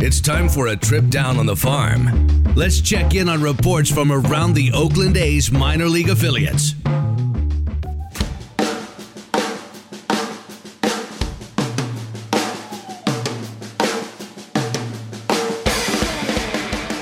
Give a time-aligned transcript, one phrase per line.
[0.00, 2.44] it's time for a trip down on the farm.
[2.54, 6.74] Let's check in on reports from around the Oakland A's minor league affiliates.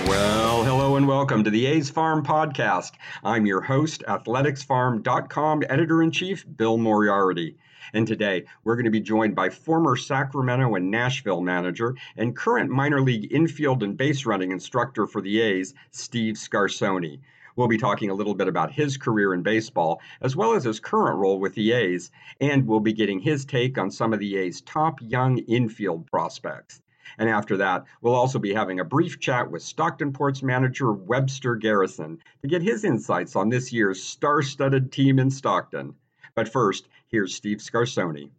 [0.06, 2.92] Well, hello and welcome to the A's Farm Podcast.
[3.24, 7.56] I'm your host, athleticsfarm.com editor in chief, Bill Moriarty.
[7.92, 12.70] And today we're going to be joined by former Sacramento and Nashville manager and current
[12.70, 17.20] minor league infield and base running instructor for the A's, Steve Scarsone.
[17.54, 20.80] We'll be talking a little bit about his career in baseball, as well as his
[20.80, 24.36] current role with the A's, and we'll be getting his take on some of the
[24.36, 26.80] A's top young infield prospects.
[27.18, 32.22] And after that, we'll also be having a brief chat with Stocktonport's manager Webster Garrison
[32.40, 35.94] to get his insights on this year's star studded team in Stockton.
[36.34, 38.30] But first, here's Steve Scarsone.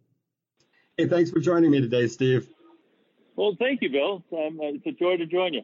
[0.98, 2.48] Hey, thanks for joining me today, Steve.
[3.36, 4.22] Well, thank you, Bill.
[4.32, 5.62] Um, it's a joy to join you.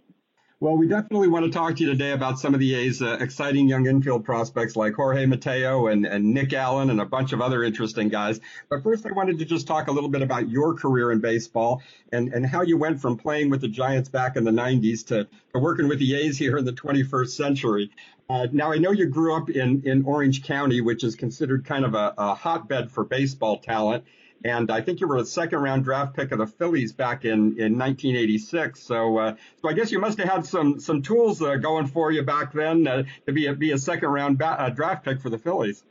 [0.62, 3.16] Well, we definitely want to talk to you today about some of the A's uh,
[3.18, 7.40] exciting young infield prospects like Jorge Mateo and, and Nick Allen and a bunch of
[7.40, 8.40] other interesting guys.
[8.68, 11.82] But first, I wanted to just talk a little bit about your career in baseball
[12.12, 15.26] and, and how you went from playing with the Giants back in the 90s to,
[15.54, 17.90] to working with the A's here in the 21st century.
[18.28, 21.86] Uh, now, I know you grew up in, in Orange County, which is considered kind
[21.86, 24.04] of a, a hotbed for baseball talent.
[24.44, 27.58] And I think you were a second round draft pick of the Phillies back in,
[27.58, 28.80] in 1986.
[28.82, 32.10] So, uh, so I guess you must have had some, some tools uh, going for
[32.10, 35.20] you back then uh, to be a, be a second round ba- uh, draft pick
[35.20, 35.84] for the Phillies.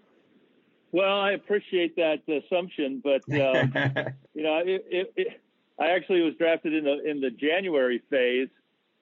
[0.92, 3.74] Well, I appreciate that assumption, but um,
[4.34, 5.42] you know, it, it, it,
[5.80, 8.50] I actually was drafted in the in the January phase,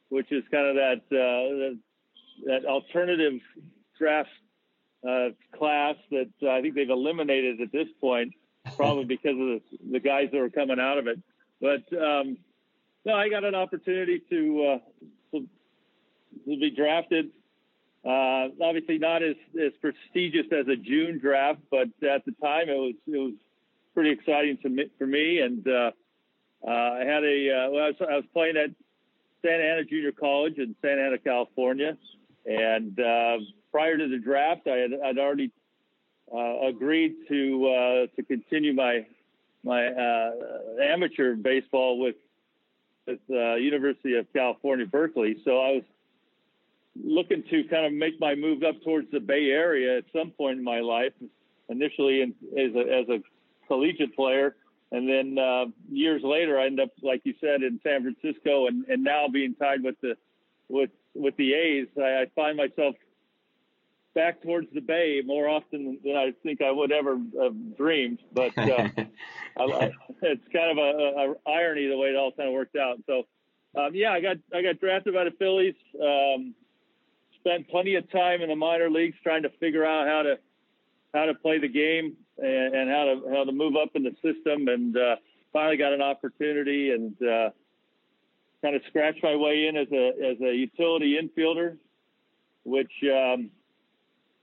[0.10, 1.78] which is kind of that uh,
[2.46, 3.40] that alternative
[3.98, 4.30] draft
[5.08, 8.34] uh, class that I think they've eliminated at this point
[8.76, 9.62] probably because of the,
[9.92, 11.20] the guys that were coming out of it.
[11.62, 12.38] But um,
[13.06, 14.78] no, I got an opportunity to, uh,
[15.32, 17.30] to, to be drafted.
[18.06, 22.78] Uh, obviously not as, as prestigious as a June draft, but at the time it
[22.78, 23.34] was it was
[23.94, 25.40] pretty exciting to me, for me.
[25.40, 25.92] And uh,
[26.66, 28.70] uh, I had a uh, well, I was, I was playing at
[29.42, 31.98] Santa Ana Junior College in Santa Ana, California,
[32.46, 33.38] and uh,
[33.72, 35.52] prior to the draft, I had I'd already
[36.34, 39.06] uh, agreed to uh, to continue my
[39.64, 40.32] my uh,
[40.82, 42.16] amateur baseball with
[43.06, 45.38] with uh, University of California Berkeley.
[45.46, 45.84] So I was
[47.04, 50.58] looking to kind of make my move up towards the Bay Area at some point
[50.58, 51.14] in my life.
[51.70, 53.20] Initially, in, as a as a
[53.68, 54.56] collegiate player,
[54.92, 58.86] and then uh, years later, I end up, like you said, in San Francisco, and,
[58.88, 60.16] and now being tied with the
[60.70, 61.88] with with the A's.
[61.98, 62.96] I, I find myself
[64.18, 68.18] back towards the bay more often than I think I would ever have dreamed.
[68.34, 68.90] But uh,
[69.58, 69.92] I, I,
[70.24, 72.98] it's kind of a, a, irony the way it all kind of worked out.
[73.06, 73.28] So
[73.80, 75.76] um, yeah, I got I got drafted by the Phillies.
[76.02, 76.56] Um,
[77.40, 80.40] spent plenty of time in the minor leagues trying to figure out how to
[81.14, 84.16] how to play the game and, and how to how to move up in the
[84.24, 84.68] system.
[84.68, 85.18] And uh,
[85.54, 87.52] finally got an opportunity and uh,
[88.64, 91.78] kind of scratched my way in as a as a utility infielder,
[92.64, 93.52] which um,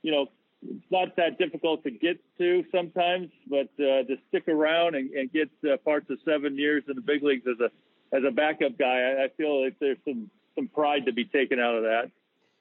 [0.05, 0.27] you know,
[0.63, 5.33] it's not that difficult to get to sometimes, but uh, to stick around and, and
[5.33, 8.79] get uh, parts of seven years in the big leagues as a as a backup
[8.79, 12.11] guy, I, I feel like there's some some pride to be taken out of that.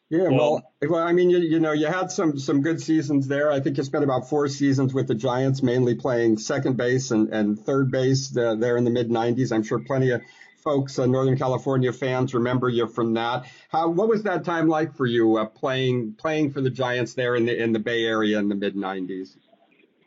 [0.10, 3.52] Yeah, well, well, I mean, you, you know, you had some some good seasons there.
[3.52, 7.34] I think you spent about four seasons with the Giants, mainly playing second base and,
[7.34, 9.52] and third base uh, there in the mid '90s.
[9.52, 10.22] I'm sure plenty of
[10.64, 13.46] folks, uh, Northern California fans, remember you from that.
[13.70, 17.36] How what was that time like for you uh, playing playing for the Giants there
[17.36, 19.38] in the in the Bay Area in the mid '90s?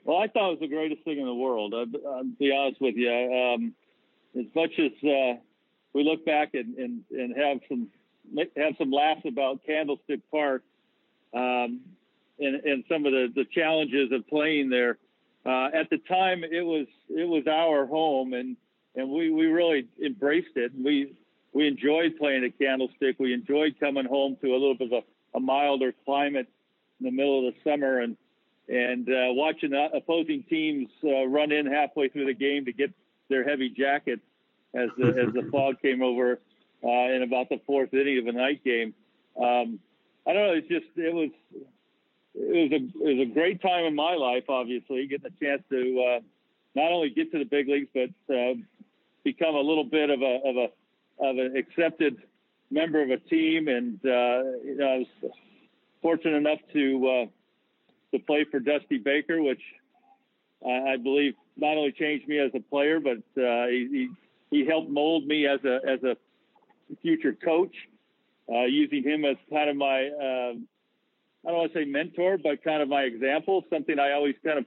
[0.05, 1.75] Well, I thought it was the greatest thing in the world.
[1.75, 3.11] I'll, be honest with you.
[3.11, 3.75] Um,
[4.39, 5.41] as much as uh,
[5.93, 7.89] we look back and, and, and have some
[8.57, 10.63] have some laughs about Candlestick Park
[11.35, 11.81] um,
[12.39, 14.99] and, and some of the, the challenges of playing there.
[15.45, 18.57] Uh, at the time, it was it was our home, and
[18.97, 20.73] and we, we really embraced it.
[20.77, 21.15] We
[21.53, 23.17] we enjoyed playing at Candlestick.
[23.19, 26.49] We enjoyed coming home to a little bit of a, a milder climate
[27.01, 28.17] in the middle of the summer and
[28.69, 32.93] and uh, watching opposing teams uh, run in halfway through the game to get
[33.29, 34.23] their heavy jackets
[34.75, 36.41] as the, as the fog came over.
[36.85, 38.95] uh, in about the fourth inning of a night game.
[39.41, 39.79] Um,
[40.27, 40.53] I don't know.
[40.55, 41.31] It's just it was
[42.35, 44.45] it was a it was a great time in my life.
[44.49, 46.21] Obviously, getting a chance to uh,
[46.75, 48.55] not only get to the big leagues but uh,
[49.27, 50.69] become a little bit of a of a
[51.19, 52.17] of an accepted
[52.71, 55.33] member of a team, and uh, you know, I was
[56.01, 57.27] fortunate enough to uh,
[58.13, 59.63] to play for Dusty Baker, which
[60.65, 64.09] I, I believe not only changed me as a player, but uh, he,
[64.51, 66.17] he, he helped mold me as a as a
[67.03, 67.75] future coach.
[68.49, 70.55] Uh, using him as kind of my uh,
[71.45, 74.61] I don't want to say mentor, but kind of my example, something I always kind
[74.61, 74.67] of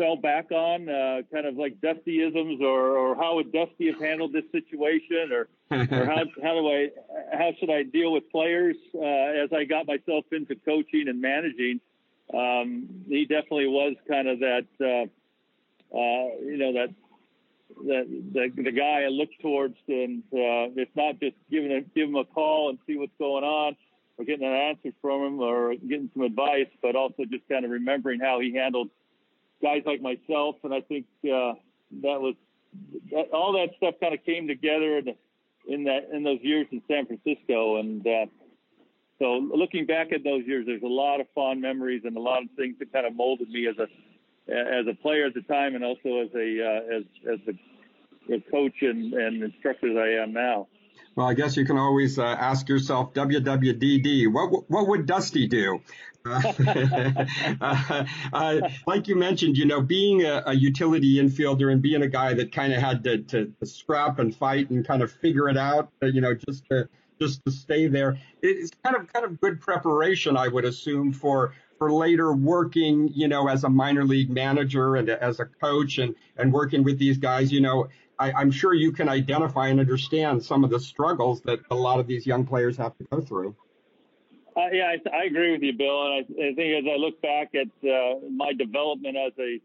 [0.00, 4.32] fell back on, uh, kind of like Dustyisms, or, or how would Dusty have handled
[4.32, 6.88] this situation, or or how how do I
[7.32, 11.80] how should I deal with players uh, as I got myself into coaching and managing.
[12.32, 16.94] Um, he definitely was kind of that uh, uh, you know that
[17.86, 22.08] that the, the guy I look towards, and uh, it's not just giving a, give
[22.08, 23.76] him a call and see what's going on,
[24.16, 27.70] or getting an answer from him, or getting some advice, but also just kind of
[27.70, 28.88] remembering how he handled
[29.62, 30.56] guys like myself.
[30.62, 31.54] And I think uh,
[32.02, 32.34] that was
[33.10, 35.14] that, all that stuff kind of came together in,
[35.66, 37.76] in that in those years in San Francisco.
[37.76, 38.26] And uh,
[39.18, 42.42] so looking back at those years, there's a lot of fond memories and a lot
[42.42, 43.88] of things that kind of molded me as a
[44.50, 48.74] as a player at the time, and also as a uh, as as a coach
[48.82, 50.68] and, and instructor that I am now.
[51.20, 55.80] Well, I guess you can always uh, ask yourself, WWDD, what what would Dusty do?
[56.24, 62.08] uh, uh, like you mentioned, you know, being a, a utility infielder and being a
[62.08, 65.50] guy that kind of had to, to, to, scrap and fight and kind of figure
[65.50, 66.88] it out, uh, you know, just to
[67.20, 71.52] just to stay there, it's kind of kind of good preparation, I would assume, for
[71.76, 76.14] for later working, you know, as a minor league manager and as a coach and
[76.38, 77.88] and working with these guys, you know.
[78.20, 81.98] I, I'm sure you can identify and understand some of the struggles that a lot
[81.98, 83.56] of these young players have to go through.
[84.54, 86.06] Uh, yeah, I, I, agree with you, Bill.
[86.06, 89.60] And I, I think as I look back at uh, my development as a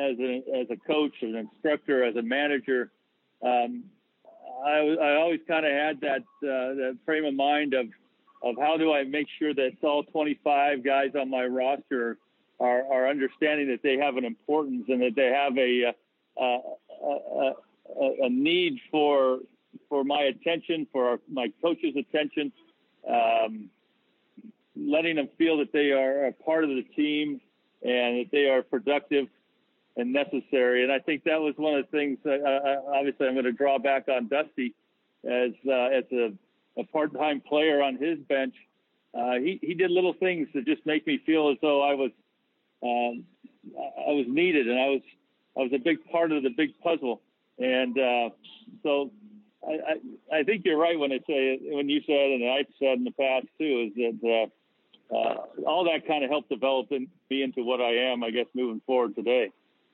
[0.00, 2.90] as a as a coach, as an instructor, as a manager,
[3.44, 3.84] um,
[4.66, 7.86] I, I always kind of had that uh, that frame of mind of
[8.42, 12.18] of how do I make sure that all 25 guys on my roster
[12.60, 15.92] are, are understanding that they have an importance and that they have a
[16.40, 17.52] a,
[18.00, 19.38] a, a need for
[19.88, 22.52] for my attention, for our, my coach's attention.
[23.08, 23.70] Um,
[24.76, 27.40] letting them feel that they are a part of the team
[27.82, 29.26] and that they are productive
[29.96, 30.84] and necessary.
[30.84, 32.18] And I think that was one of the things.
[32.24, 34.74] That, uh, obviously, I'm going to draw back on Dusty
[35.24, 36.32] as uh, as a,
[36.78, 38.54] a part-time player on his bench.
[39.14, 42.10] Uh, he he did little things to just make me feel as though I was
[42.82, 43.24] um,
[43.76, 45.02] I was needed and I was
[45.56, 47.20] I was a big part of the big puzzle.
[47.58, 48.30] And uh,
[48.82, 49.10] so
[49.66, 52.98] I, I, I think you're right when I say when you said and I've said
[52.98, 54.50] in the past too is that
[55.10, 55.34] uh, uh,
[55.66, 59.14] all that kind of helped develop me into what I am, I guess, moving forward
[59.14, 59.50] today.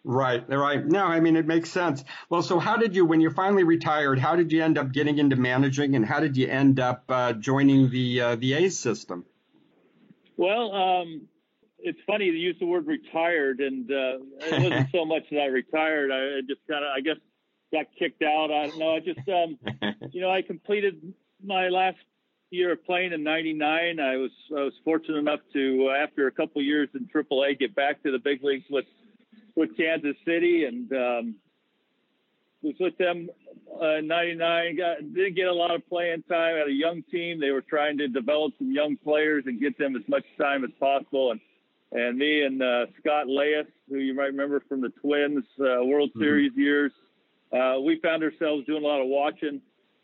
[0.07, 0.85] Right, right.
[0.85, 2.05] No, I mean it makes sense.
[2.29, 5.19] Well, so how did you, when you finally retired, how did you end up getting
[5.19, 9.25] into managing, and how did you end up uh, joining the uh, the A's system?
[10.37, 11.23] Well, um,
[11.79, 15.47] it's funny to use the word retired, and uh, it wasn't so much that I
[15.47, 16.11] retired.
[16.11, 17.17] I just kind of, I guess,
[17.75, 18.51] got kicked out.
[18.51, 18.95] I don't know.
[18.95, 19.59] I just, um,
[20.13, 21.13] you know, I completed
[21.43, 21.99] my last
[22.51, 26.31] year of playing in '99, I was I was fortunate enough to, uh, after a
[26.31, 28.87] couple years in AAA, get back to the big leagues with
[29.57, 31.35] with Kansas City, and um,
[32.63, 33.29] was with them
[33.81, 34.77] uh, in '99.
[34.77, 36.57] Got didn't get a lot of playing time.
[36.57, 37.41] Had a young team.
[37.41, 40.71] They were trying to develop some young players and get them as much time as
[40.79, 41.33] possible.
[41.33, 41.41] And
[41.93, 46.11] and me and uh, Scott Leius, who you might remember from the Twins uh, World
[46.11, 46.21] mm-hmm.
[46.21, 46.93] Series years,
[47.53, 49.61] uh, we found ourselves doing a lot of watching.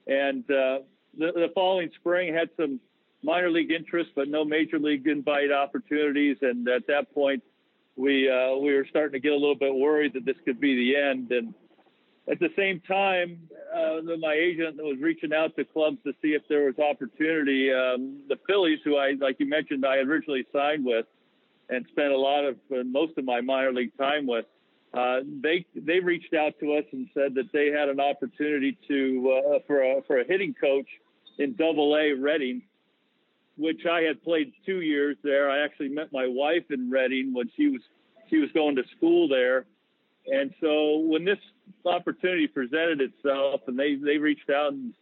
[0.07, 0.81] And uh,
[1.17, 2.81] the, the following spring had some
[3.23, 6.37] minor league interest, but no major league invite opportunities.
[6.43, 7.43] And at that point,
[7.97, 10.75] we uh, we were starting to get a little bit worried that this could be
[10.77, 11.33] the end.
[11.33, 11.55] And
[12.31, 16.43] at the same time, uh, my agent was reaching out to clubs to see if
[16.49, 17.73] there was opportunity.
[17.73, 21.07] Um, the Phillies, who I like you mentioned, I originally signed with
[21.69, 24.47] and spent a lot of uh, most of my minor league time with.
[24.93, 29.41] Uh, they they reached out to us and said that they had an opportunity to
[29.55, 30.89] uh, for a for a hitting coach
[31.39, 32.63] in Double A Reading,
[33.57, 35.49] which I had played two years there.
[35.49, 37.81] I actually met my wife in Reading when she was
[38.31, 39.67] she was going to school there,
[40.27, 41.39] and so when this
[41.87, 44.93] opportunity presented itself, and they they reached out and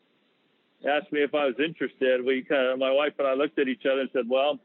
[0.87, 3.69] asked me if I was interested, we kind of my wife and I looked at
[3.69, 4.61] each other and said, well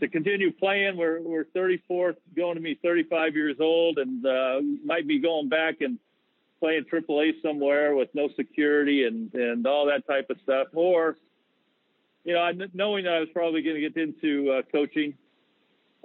[0.00, 0.96] to continue playing.
[0.96, 5.80] We're we're 34, going to be 35 years old, and uh, might be going back
[5.80, 5.98] and
[6.60, 11.16] playing AAA somewhere with no security and and all that type of stuff, or
[12.24, 15.14] you know, knowing that I was probably going to get into uh, coaching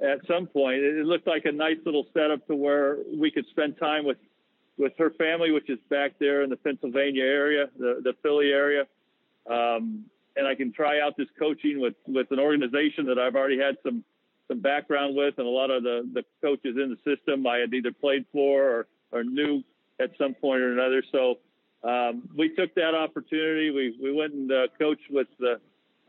[0.01, 3.77] at some point, it, looked like a nice little setup to where we could spend
[3.77, 4.17] time with
[4.77, 8.85] with her family, which is back there in the Pennsylvania area, the the Philly area.
[9.49, 10.05] Um,
[10.37, 13.77] and I can try out this coaching with with an organization that I've already had
[13.83, 14.03] some
[14.47, 17.73] some background with, and a lot of the the coaches in the system I had
[17.73, 19.63] either played for or or knew
[19.99, 21.03] at some point or another.
[21.11, 21.39] So
[21.83, 23.71] um, we took that opportunity.
[23.71, 25.59] We we went and uh, coached with the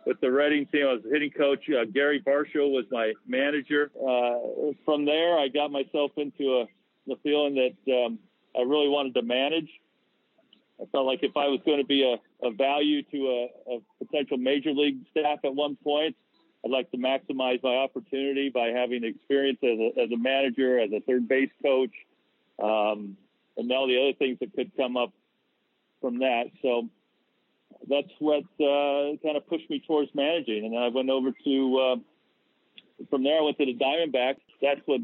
[0.06, 0.86] with the Reading team.
[0.86, 1.64] I was the hitting coach.
[1.68, 3.90] Uh, Gary Varsho was my manager.
[3.96, 6.66] Uh, from there, I got myself into a
[7.06, 8.18] the feeling that um,
[8.56, 9.68] I really wanted to manage.
[10.80, 14.04] I felt like if I was going to be a, a value to a, a
[14.04, 16.14] potential major league staff at one point,
[16.64, 20.90] I'd like to maximize my opportunity by having experience as a, as a manager, as
[20.92, 21.92] a third base coach,
[22.62, 23.16] um,
[23.56, 25.12] and all the other things that could come up
[26.00, 26.44] from that.
[26.62, 26.88] So
[27.88, 30.64] that's what uh, kind of pushed me towards managing.
[30.64, 34.42] And then I went over to, uh, from there, I went to the Diamondbacks.
[34.60, 35.00] That's what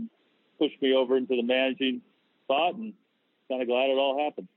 [0.58, 2.00] pushed me over into the managing
[2.44, 2.92] spot, and
[3.48, 4.48] kind of glad it all happened.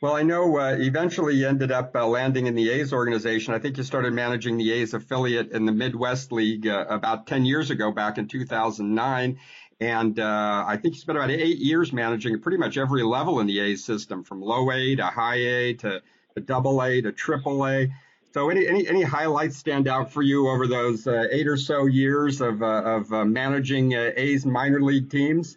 [0.00, 3.54] Well, I know uh, eventually you ended up uh, landing in the A's organization.
[3.54, 7.44] I think you started managing the A's affiliate in the Midwest League uh, about 10
[7.44, 9.38] years ago, back in 2009.
[9.80, 13.46] And uh, I think you spent about eight years managing pretty much every level in
[13.46, 16.02] the A's system, from low A to high A to,
[16.44, 17.88] double A to triple A.
[18.34, 21.86] So, any, any any highlights stand out for you over those uh, eight or so
[21.86, 25.56] years of uh, of managing A's minor league teams?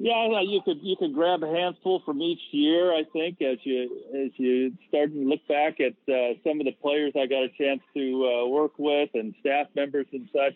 [0.00, 2.92] Yeah, you could you could grab a handful from each year.
[2.92, 6.76] I think as you as you start to look back at uh, some of the
[6.80, 10.54] players I got a chance to uh, work with and staff members and such.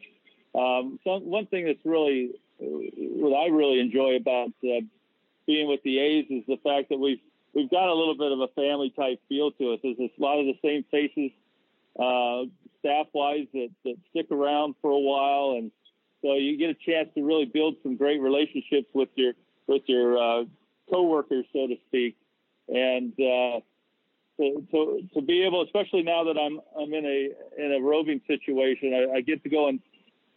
[0.55, 4.83] Um, one thing that's really what I really enjoy about uh,
[5.47, 7.21] being with the A's is the fact that we've
[7.53, 9.81] we've got a little bit of a family type feel to us.
[9.83, 11.33] There's a lot of the same faces,
[11.99, 12.45] uh,
[12.79, 15.73] staff wise, that, that stick around for a while and
[16.23, 19.33] so you get a chance to really build some great relationships with your
[19.67, 20.45] with your uh,
[20.91, 22.17] coworkers, so to speak,
[22.69, 23.61] and uh,
[24.39, 28.21] to, to, to be able, especially now that I'm I'm in a in a roving
[28.27, 29.81] situation, I, I get to go and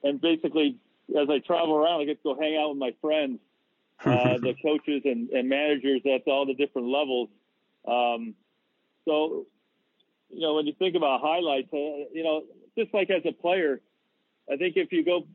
[0.04, 0.78] and basically
[1.10, 3.40] as I travel around, I get to go hang out with my friends,
[4.06, 7.30] uh, the coaches and, and managers at all the different levels.
[7.88, 8.34] Um,
[9.06, 9.46] so,
[10.30, 12.44] you know, when you think about highlights, uh, you know,
[12.78, 13.80] just like as a player,
[14.52, 15.26] I think if you go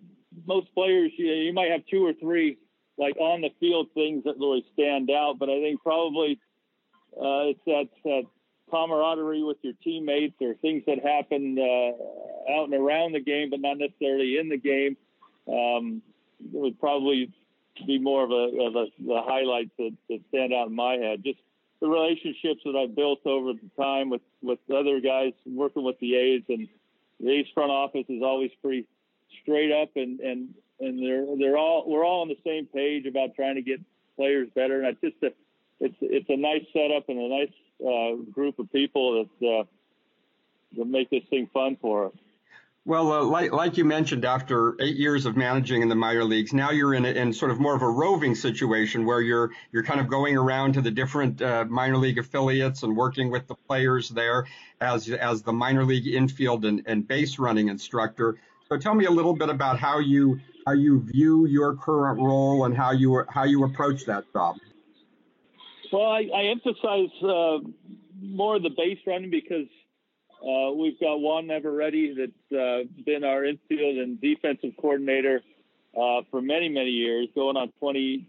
[0.46, 2.58] most players, you, you might have two or three
[2.98, 6.38] like on the field things that really stand out, but I think probably
[7.16, 8.22] uh, it's that, that
[8.70, 13.60] camaraderie with your teammates or things that happen uh, out and around the game, but
[13.60, 14.96] not necessarily in the game.
[15.48, 16.02] Um,
[16.44, 17.32] it would probably
[17.86, 21.24] be more of a, of a the highlights that, that stand out in my head.
[21.24, 21.38] Just
[21.80, 26.16] the relationships that I've built over the time with with other guys working with the
[26.16, 26.68] A's and
[27.18, 28.86] the A's front office is always pretty
[29.42, 33.34] straight up and and and they're they're all we're all on the same page about
[33.34, 33.80] trying to get
[34.16, 34.82] players better.
[34.82, 35.32] And it's just a
[35.80, 39.64] it's it's a nice setup and a nice uh, group of people that uh,
[40.76, 42.12] that make this thing fun for us.
[42.86, 46.54] Well, uh, like like you mentioned, after eight years of managing in the minor leagues,
[46.54, 49.82] now you're in a, in sort of more of a roving situation where you're you're
[49.82, 53.54] kind of going around to the different uh, minor league affiliates and working with the
[53.54, 54.46] players there
[54.80, 58.38] as as the minor league infield and, and base running instructor.
[58.72, 62.66] So tell me a little bit about how you how you view your current role
[62.66, 64.58] and how you how you approach that job.
[65.92, 67.58] Well, I, I emphasize uh,
[68.22, 69.66] more the base running because
[70.40, 75.42] uh, we've got Juan Navarrete that's uh, been our infield and defensive coordinator
[75.96, 78.24] uh, for many many years, going on 20,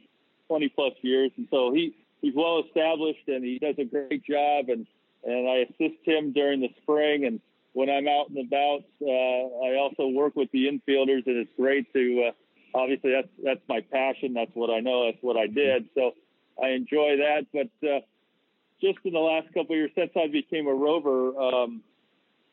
[0.47, 4.69] 20 plus years, and so he he's well established and he does a great job
[4.69, 4.87] and
[5.23, 7.39] and I assist him during the spring and
[7.73, 11.91] when I'm out and about, uh, I also work with the infielders, and it's great
[11.93, 12.29] to.
[12.29, 14.33] Uh, obviously, that's that's my passion.
[14.33, 15.05] That's what I know.
[15.05, 15.87] That's what I did.
[15.95, 16.11] So
[16.61, 17.45] I enjoy that.
[17.53, 17.99] But uh,
[18.81, 21.81] just in the last couple of years since I became a rover, um,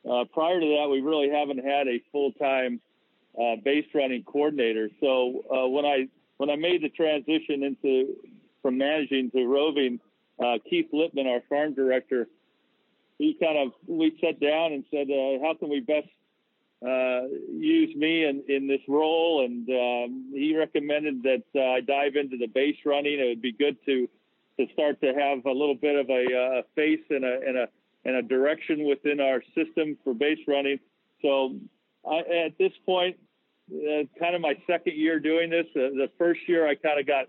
[0.09, 2.81] uh, prior to that, we really haven't had a full time
[3.41, 4.89] uh, base running coordinator.
[5.01, 8.17] So uh, when I when I made the transition into
[8.63, 9.99] from managing to roving,
[10.39, 12.29] uh, Keith Lieppman, our farm director,
[13.19, 16.09] he kind of we sat down and said, uh, how can we best
[16.87, 19.45] uh, use me in, in this role?
[19.45, 23.19] And um, he recommended that uh, I dive into the base running.
[23.19, 24.09] It would be good to
[24.59, 27.59] to start to have a little bit of a, uh, a face and a and
[27.59, 27.69] a
[28.05, 30.79] and a direction within our system for base running.
[31.21, 31.57] So
[32.09, 33.17] I, at this point,
[33.73, 35.67] uh, kind of my second year doing this.
[35.75, 37.27] The first year I kind of got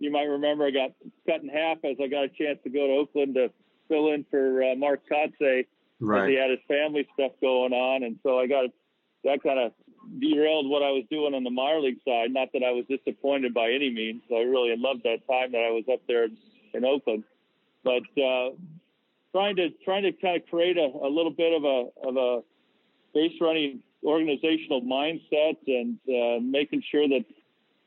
[0.00, 0.90] you might remember I got
[1.26, 3.50] cut in half as I got a chance to go to Oakland to
[3.88, 5.66] fill in for uh, Mark Kotsay
[6.00, 6.30] right.
[6.30, 8.66] he had his family stuff going on, and so I got
[9.24, 9.72] that kind of
[10.20, 12.32] derailed what I was doing on the minor league side.
[12.32, 14.22] Not that I was disappointed by any means.
[14.30, 16.28] I really loved that time that I was up there
[16.74, 17.24] in Oakland,
[17.82, 18.50] but uh,
[19.32, 22.40] trying to trying to kind of create a, a little bit of a of a
[23.14, 27.24] base running organizational mindset and uh, making sure that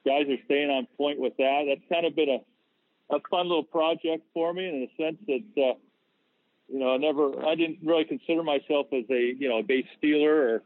[0.06, 1.64] guys are staying on point with that.
[1.68, 5.64] That's kind of been a, a fun little project for me in the sense that,
[5.64, 5.74] uh,
[6.72, 9.86] you know, I never, I didn't really consider myself as a, you know, a base
[9.98, 10.64] stealer or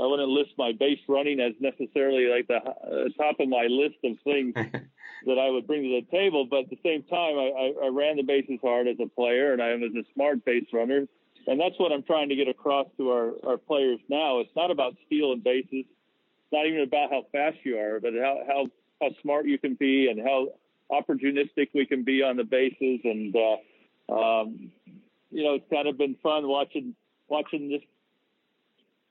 [0.00, 3.96] I wouldn't list my base running as necessarily like the uh, top of my list
[4.04, 4.54] of things
[5.26, 6.46] that I would bring to the table.
[6.50, 9.52] But at the same time, I, I, I ran the bases hard as a player
[9.52, 11.06] and I was a smart base runner.
[11.46, 14.40] And that's what I'm trying to get across to our, our players now.
[14.40, 18.40] It's not about stealing bases It's not even about how fast you are, but how
[18.46, 18.66] how
[19.00, 20.48] how smart you can be and how
[20.90, 23.00] opportunistic we can be on the bases.
[23.04, 24.72] And uh, um,
[25.30, 26.94] you know, it's kind of been fun watching
[27.28, 27.82] watching this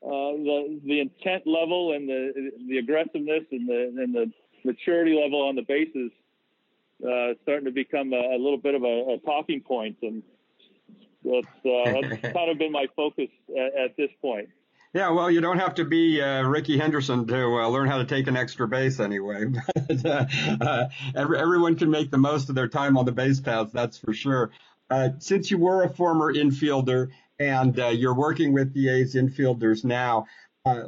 [0.03, 4.31] uh, the the intent level and the the aggressiveness and the and the
[4.63, 6.11] maturity level on the bases
[7.05, 10.23] uh, starting to become a, a little bit of a, a talking point, and
[11.23, 14.49] that's uh, that's kind of been my focus at, at this point.
[14.93, 18.05] Yeah, well, you don't have to be uh, Rickey Henderson to uh, learn how to
[18.05, 19.45] take an extra base anyway.
[19.87, 20.25] but, uh,
[20.61, 23.97] uh, every, everyone can make the most of their time on the base paths, that's
[23.97, 24.49] for sure.
[24.89, 29.83] Uh, since you were a former infielder and uh, you're working with the A's infielders
[29.83, 30.25] now,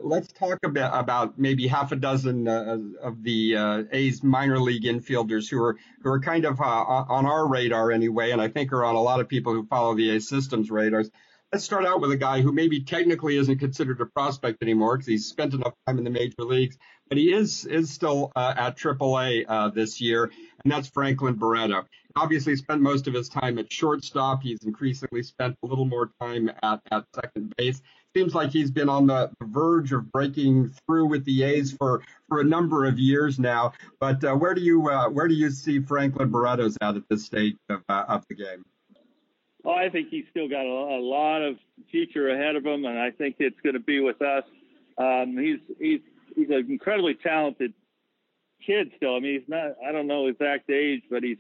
[0.02, 5.50] let's talk a bit about maybe half a dozen of the A's minor league infielders
[5.50, 8.96] who are who are kind of on our radar anyway, and I think are on
[8.96, 11.10] a lot of people who follow the A's systems radars
[11.52, 15.08] let's start out with a guy who maybe technically isn't considered a prospect anymore because
[15.08, 16.78] he's spent enough time in the major leagues,
[17.08, 20.32] but he is is still uh, at AAA uh, this year,
[20.64, 21.86] and that's Franklin Barreto.
[22.16, 24.42] Obviously, spent most of his time at shortstop.
[24.42, 27.82] He's increasingly spent a little more time at, at second base.
[28.16, 32.42] Seems like he's been on the verge of breaking through with the A's for, for
[32.42, 33.74] a number of years now.
[34.00, 37.26] But uh, where do you uh, where do you see Franklin Barreto's at at this
[37.26, 38.66] stage of, uh, of the game?
[39.64, 41.58] Oh, I think he's still got a, a lot of
[41.92, 44.44] future ahead of him, and I think it's going to be with us.
[44.98, 46.00] Um, he's he's
[46.36, 47.74] he's an incredibly talented
[48.66, 49.16] kid still.
[49.16, 51.38] I mean, he's not I don't know exact age, but he's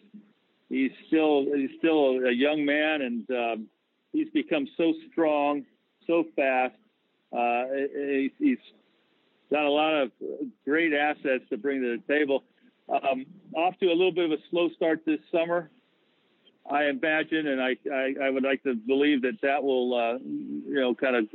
[0.69, 3.67] he's still he's still a young man, and um,
[4.13, 5.65] he's become so strong,
[6.07, 6.75] so fast.
[7.35, 7.65] Uh,
[8.39, 8.57] he's,
[9.51, 10.11] got a lot of
[10.63, 12.43] great assets to bring to the table.
[12.87, 15.71] Um, off to a little bit of a slow start this summer.
[16.69, 20.79] I imagine, and I, I, I would like to believe that that will, uh, you
[20.79, 21.25] know, kind of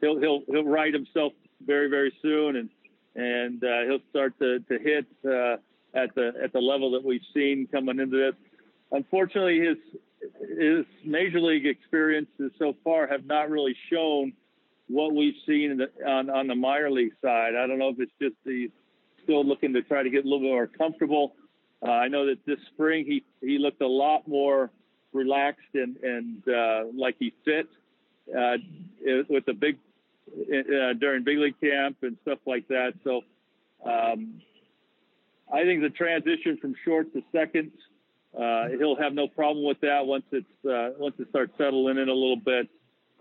[0.00, 1.34] he'll he'll he'll right himself
[1.66, 2.70] very very soon, and
[3.14, 5.56] and uh, he'll start to to hit uh,
[5.94, 8.34] at the at the level that we've seen coming into this.
[8.92, 9.76] Unfortunately, his
[10.58, 14.32] his major league experiences so far have not really shown
[14.88, 17.54] what we've seen the, on on the minor league side.
[17.54, 18.70] I don't know if it's just he's
[19.22, 21.34] still looking to try to get a little bit more comfortable.
[21.86, 24.70] Uh, I know that this spring he he looked a lot more
[25.12, 27.68] relaxed and and uh, like he fit
[28.36, 28.56] uh,
[29.28, 29.78] with the big
[30.32, 32.94] uh, during big league camp and stuff like that.
[33.04, 33.22] So
[33.84, 34.40] um,
[35.52, 37.72] I think the transition from short to second,
[38.38, 42.08] uh, he'll have no problem with that once it's uh, once it starts settling in
[42.08, 42.68] a little bit.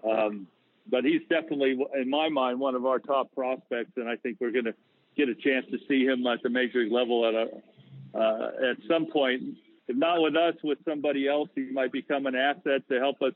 [0.07, 0.47] Um,
[0.89, 4.51] but he's definitely, in my mind, one of our top prospects, and I think we're
[4.51, 4.75] going to
[5.17, 8.77] get a chance to see him at the major league level at a uh, at
[8.87, 12.99] some point if not with us, with somebody else, he might become an asset to
[12.99, 13.33] help us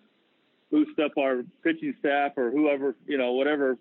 [0.69, 3.77] boost up our pitching staff or whoever, you know, whatever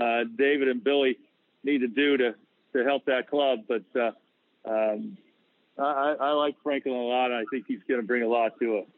[0.00, 1.18] uh, David and Billy
[1.62, 2.34] need to do to
[2.72, 3.60] to help that club.
[3.68, 4.10] But uh,
[4.68, 5.16] um,
[5.78, 7.32] I, I like Franklin a lot.
[7.32, 8.88] I think he's going to bring a lot to it.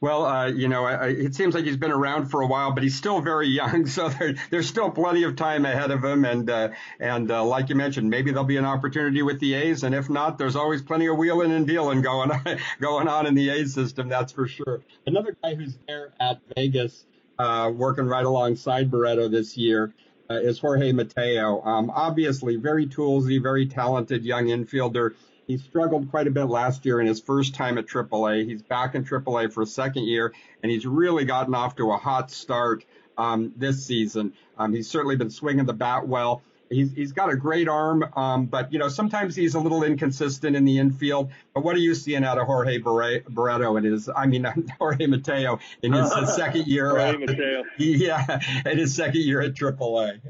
[0.00, 2.82] Well, uh, you know, I, it seems like he's been around for a while, but
[2.82, 6.24] he's still very young, so there, there's still plenty of time ahead of him.
[6.24, 9.84] And uh, and uh, like you mentioned, maybe there'll be an opportunity with the A's,
[9.84, 13.34] and if not, there's always plenty of wheeling and dealing going on, going on in
[13.34, 14.08] the A's system.
[14.08, 14.80] That's for sure.
[15.06, 17.04] Another guy who's there at Vegas,
[17.38, 19.92] uh, working right alongside Barreto this year.
[20.30, 21.60] Uh, is Jorge Mateo.
[21.62, 25.14] Um, obviously, very toolsy, very talented young infielder.
[25.46, 28.46] He struggled quite a bit last year in his first time at AAA.
[28.46, 31.96] He's back in AAA for a second year, and he's really gotten off to a
[31.96, 32.84] hot start
[33.18, 34.32] um, this season.
[34.58, 36.42] Um, he's certainly been swinging the bat well.
[36.70, 40.54] He's, he's got a great arm, um, but you know sometimes he's a little inconsistent
[40.54, 41.32] in the infield.
[41.52, 44.44] But what are you seeing out of Jorge Barreto in his, I mean
[44.78, 46.90] Jorge Mateo in his second year?
[46.90, 47.64] Jorge Mateo.
[47.76, 50.20] Yeah, in his second year at AAA.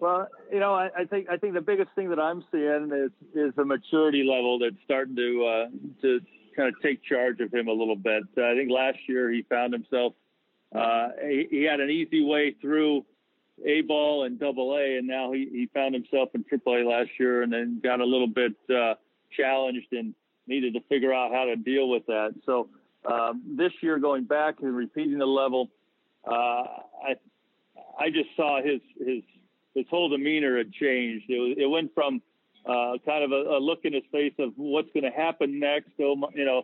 [0.00, 3.10] Well, you know, I, I, think I think the biggest thing that I'm seeing is
[3.34, 5.66] is the maturity level that's starting to uh,
[6.02, 6.20] to
[6.56, 8.24] kind of take charge of him a little bit.
[8.36, 10.14] Uh, I think last year he found himself
[10.74, 13.04] uh, he, he, had an easy way through
[13.64, 17.10] A ball and Double A, and now he, he found himself in Triple A last
[17.18, 18.94] year, and then got a little bit uh,
[19.36, 20.14] challenged and
[20.48, 22.34] needed to figure out how to deal with that.
[22.44, 22.68] So
[23.10, 25.70] um, this year, going back and repeating the level,
[26.26, 27.14] uh, I
[27.98, 29.22] I just saw his his
[29.74, 31.26] his whole demeanor had changed.
[31.28, 32.22] It, was, it went from
[32.66, 35.90] uh, kind of a, a, look in his face of what's going to happen next.
[35.96, 36.62] So you know,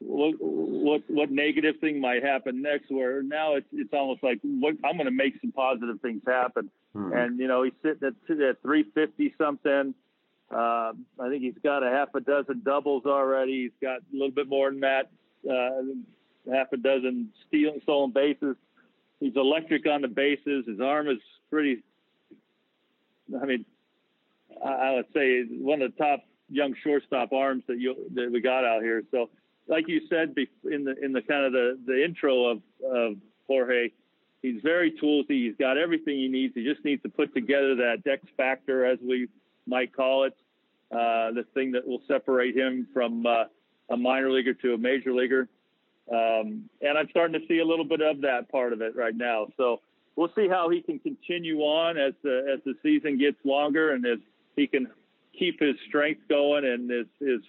[0.00, 2.90] what what what negative thing might happen next?
[2.90, 6.70] Where now it's it's almost like what, I'm going to make some positive things happen.
[6.94, 7.12] Mm-hmm.
[7.16, 9.94] And you know, he's sitting at at 350 something.
[10.50, 13.62] Uh, I think he's got a half a dozen doubles already.
[13.62, 15.08] He's got a little bit more than that,
[15.48, 18.56] uh, half a dozen steal, stolen bases.
[19.20, 20.64] He's electric on the bases.
[20.66, 21.18] His arm is
[21.50, 21.84] pretty
[23.40, 23.64] I mean,
[24.64, 28.64] I would say one of the top young shortstop arms that you that we got
[28.64, 29.02] out here.
[29.10, 29.30] So,
[29.68, 33.90] like you said in the in the kind of the the intro of of Jorge,
[34.42, 35.46] he's very toolsy.
[35.46, 36.54] He's got everything he needs.
[36.54, 39.28] He just needs to put together that Dex factor, as we
[39.66, 40.34] might call it,
[40.90, 43.44] uh, the thing that will separate him from uh,
[43.90, 45.48] a minor leaguer to a major leaguer.
[46.10, 49.14] Um, and I'm starting to see a little bit of that part of it right
[49.14, 49.46] now.
[49.56, 49.80] So
[50.16, 54.04] we'll see how he can continue on as the as the season gets longer and
[54.06, 54.18] as
[54.56, 54.88] he can
[55.38, 57.40] keep his strength going and his his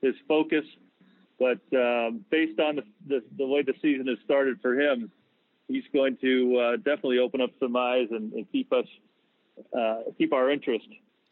[0.00, 0.64] his focus.
[1.38, 5.10] But um, based on the, the, the way the season has started for him,
[5.68, 8.86] he's going to uh, definitely open up some eyes and, and keep us
[9.76, 10.86] uh, keep our interest.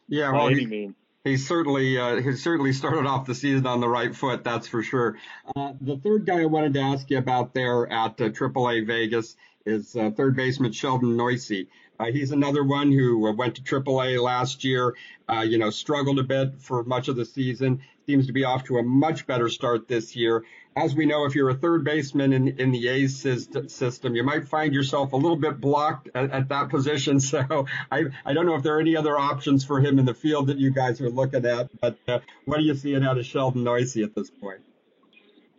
[0.07, 0.95] Yeah, well, he, means.
[1.23, 4.81] He certainly uh, he certainly started off the season on the right foot, that's for
[4.81, 5.17] sure.
[5.55, 9.35] Uh, the third guy I wanted to ask you about there at uh, AAA Vegas
[9.67, 11.67] is uh, third baseman Sheldon Neuse.
[11.99, 14.95] Uh, he's another one who uh, went to AAA last year,
[15.29, 18.63] uh, you know, struggled a bit for much of the season, seems to be off
[18.65, 20.43] to a much better start this year.
[20.75, 23.19] As we know, if you're a third baseman in, in the A's
[23.67, 27.19] system, you might find yourself a little bit blocked at, at that position.
[27.27, 30.13] So I, I don't know if there are any other options for him in the
[30.13, 33.25] field that you guys are looking at, but uh, what are you seeing out of
[33.25, 34.61] Sheldon Neuse at this point?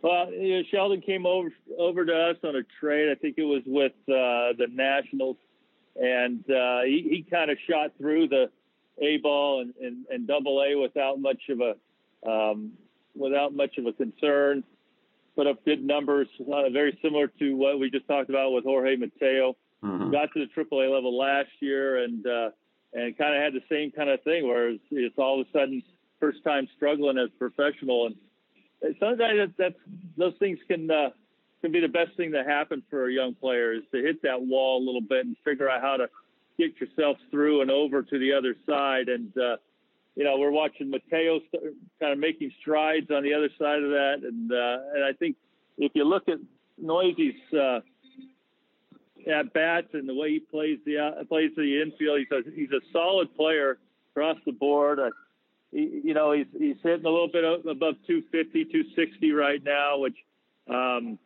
[0.01, 3.11] Well, you know, Sheldon came over over to us on a trade.
[3.11, 5.37] I think it was with uh, the Nationals,
[5.95, 8.49] and uh, he, he kind of shot through the
[9.01, 12.71] A ball and, and, and Double A without much of a um,
[13.15, 14.63] without much of a concern.
[15.35, 18.95] Put up good numbers, uh, very similar to what we just talked about with Jorge
[18.95, 19.55] Mateo.
[19.83, 20.11] Mm-hmm.
[20.11, 22.49] Got to the Triple A level last year, and uh,
[22.93, 25.51] and kind of had the same kind of thing where it's, it's all of a
[25.51, 25.83] sudden
[26.19, 28.15] first time struggling as professional and
[28.99, 29.75] sometimes that,
[30.17, 31.09] those things can uh,
[31.61, 34.41] can be the best thing that happen for a young player is to hit that
[34.41, 36.07] wall a little bit and figure out how to
[36.57, 39.09] get yourself through and over to the other side.
[39.09, 39.57] And uh,
[40.15, 41.39] you know, we're watching Mateo
[41.99, 44.21] kind of making strides on the other side of that.
[44.23, 45.35] And uh, and I think
[45.77, 46.39] if you look at
[46.77, 47.79] Neuse's uh,
[49.29, 52.71] at bats and the way he plays the uh, plays the infield, he's a he's
[52.71, 53.77] a solid player
[54.11, 54.99] across the board.
[55.71, 60.15] You know, he's he's hitting a little bit above 250, 260 right now, which
[60.69, 61.19] um,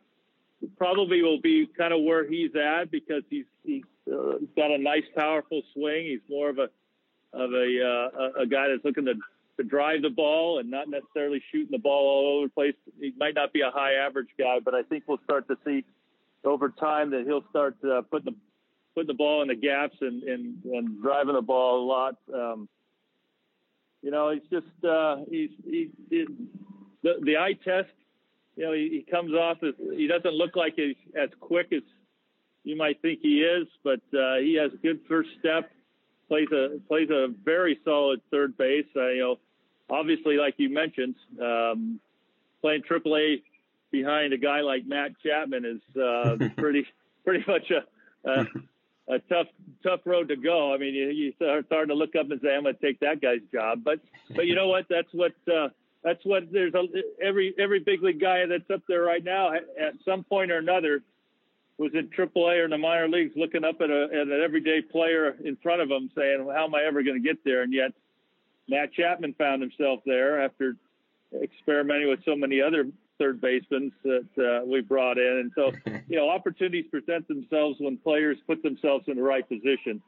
[0.76, 5.04] probably will be kind of where he's at because he's he's, uh, got a nice,
[5.16, 6.06] powerful swing.
[6.06, 6.68] He's more of a
[7.32, 9.14] of a uh, a guy that's looking to
[9.56, 12.74] to drive the ball and not necessarily shooting the ball all over the place.
[13.00, 15.84] He might not be a high average guy, but I think we'll start to see
[16.44, 18.36] over time that he'll start uh, putting the
[18.94, 22.16] putting the ball in the gaps and and, and driving the ball a lot.
[22.32, 22.68] Um,
[24.04, 26.26] you know, he's just uh, he's he, he
[27.02, 27.88] the the eye test.
[28.54, 31.80] You know, he, he comes off as he doesn't look like he's as quick as
[32.64, 35.70] you might think he is, but uh, he has a good first step.
[36.28, 38.84] Plays a plays a very solid third base.
[38.94, 39.36] Uh, you know,
[39.88, 41.98] obviously, like you mentioned, um,
[42.60, 43.42] playing AAA
[43.90, 46.86] behind a guy like Matt Chapman is uh, pretty
[47.24, 48.44] pretty much a, a
[49.08, 49.46] a tough
[49.82, 50.72] tough road to go.
[50.72, 53.00] I mean, you, you start starting to look up and say, "I'm going to take
[53.00, 54.00] that guy's job." But
[54.34, 54.86] but you know what?
[54.88, 55.68] That's what uh,
[56.02, 56.84] that's what there's a
[57.22, 61.02] every every big league guy that's up there right now at, some point or another
[61.76, 64.80] was in AAA or in the minor leagues, looking up at, a, at an everyday
[64.80, 67.62] player in front of him, saying, well, "How am I ever going to get there?"
[67.62, 67.92] And yet,
[68.68, 70.76] Matt Chapman found himself there after
[71.42, 72.86] experimenting with so many other
[73.18, 75.50] third basemen that uh, we brought in.
[75.50, 75.72] And so,
[76.08, 80.02] you know, opportunities present themselves when players put themselves in the right position.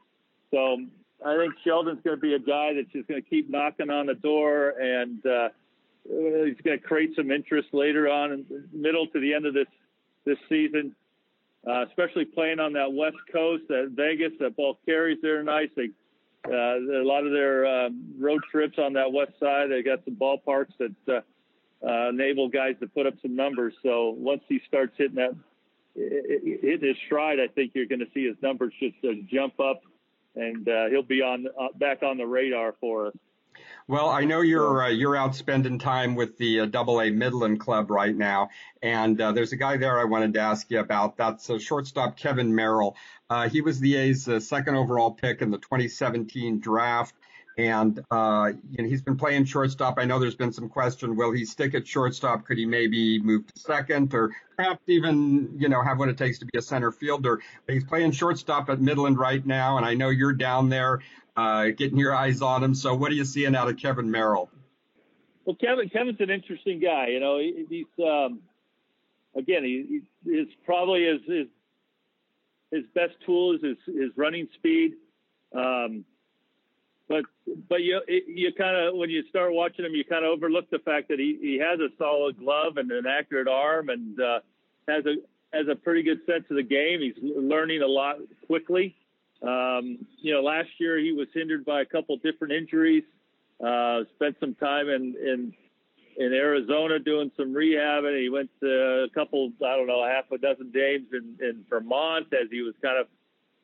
[0.50, 0.78] So
[1.24, 4.06] I think Sheldon's going to be a guy that's just going to keep knocking on
[4.06, 5.48] the door and uh,
[6.04, 9.54] he's going to create some interest later on in the middle to the end of
[9.54, 9.68] this,
[10.24, 10.94] this season.
[11.66, 15.68] Uh, especially playing on that West Coast, that Vegas, that ball carries there nice.
[15.74, 15.90] They
[16.48, 19.70] uh, a lot of their um, road trips on that west side.
[19.70, 21.20] They got some ballparks that uh,
[21.86, 23.74] uh, enable guys to put up some numbers.
[23.82, 25.34] So once he starts hitting that,
[25.94, 29.82] hitting his stride, I think you're going to see his numbers just uh, jump up,
[30.34, 33.14] and uh, he'll be on uh, back on the radar for us.
[33.88, 37.60] Well, I know you're uh, you're out spending time with the uh, Double A Midland
[37.60, 38.50] Club right now,
[38.82, 41.16] and uh, there's a guy there I wanted to ask you about.
[41.16, 42.94] That's uh, shortstop Kevin Merrell.
[43.30, 47.14] Uh, he was the A's uh, second overall pick in the 2017 draft,
[47.56, 49.98] and uh, you know, he's been playing shortstop.
[49.98, 52.44] I know there's been some question: Will he stick at shortstop?
[52.44, 56.38] Could he maybe move to second, or perhaps even you know have what it takes
[56.40, 57.40] to be a center fielder?
[57.64, 61.00] But he's playing shortstop at Midland right now, and I know you're down there
[61.36, 62.74] uh, getting your eyes on him.
[62.74, 64.48] So what are you seeing out of Kevin Merrell?
[65.44, 67.08] Well, Kevin, Kevin's an interesting guy.
[67.08, 68.40] You know, he, he's um,
[69.34, 71.46] again, he, he's probably his, his
[72.72, 74.94] his best tool is his, his running speed.
[75.54, 76.04] Um,
[77.08, 77.24] but
[77.68, 80.80] but you you kind of when you start watching him, you kind of overlook the
[80.80, 84.40] fact that he, he has a solid glove and an accurate arm and uh,
[84.88, 85.16] has a
[85.56, 87.00] has a pretty good sense of the game.
[87.00, 88.16] He's learning a lot
[88.46, 88.96] quickly.
[89.42, 93.04] Um, you know, last year he was hindered by a couple different injuries.
[93.64, 95.54] Uh, spent some time in, in
[96.18, 100.30] in Arizona doing some rehab, and he went to a couple, I don't know, half
[100.32, 103.06] a dozen games in, in Vermont as he was kind of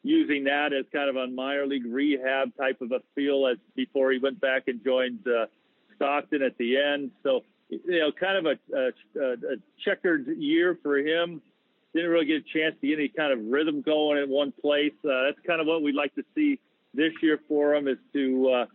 [0.03, 4.11] using that as kind of a minor league rehab type of a feel as before
[4.11, 5.47] he went back and joined uh,
[5.97, 7.11] Stockton at the end.
[7.23, 11.41] So, you know, kind of a, a, a checkered year for him
[11.95, 14.93] didn't really get a chance to get any kind of rhythm going in one place.
[15.05, 16.59] Uh, that's kind of what we'd like to see
[16.95, 18.67] this year for him is to uh,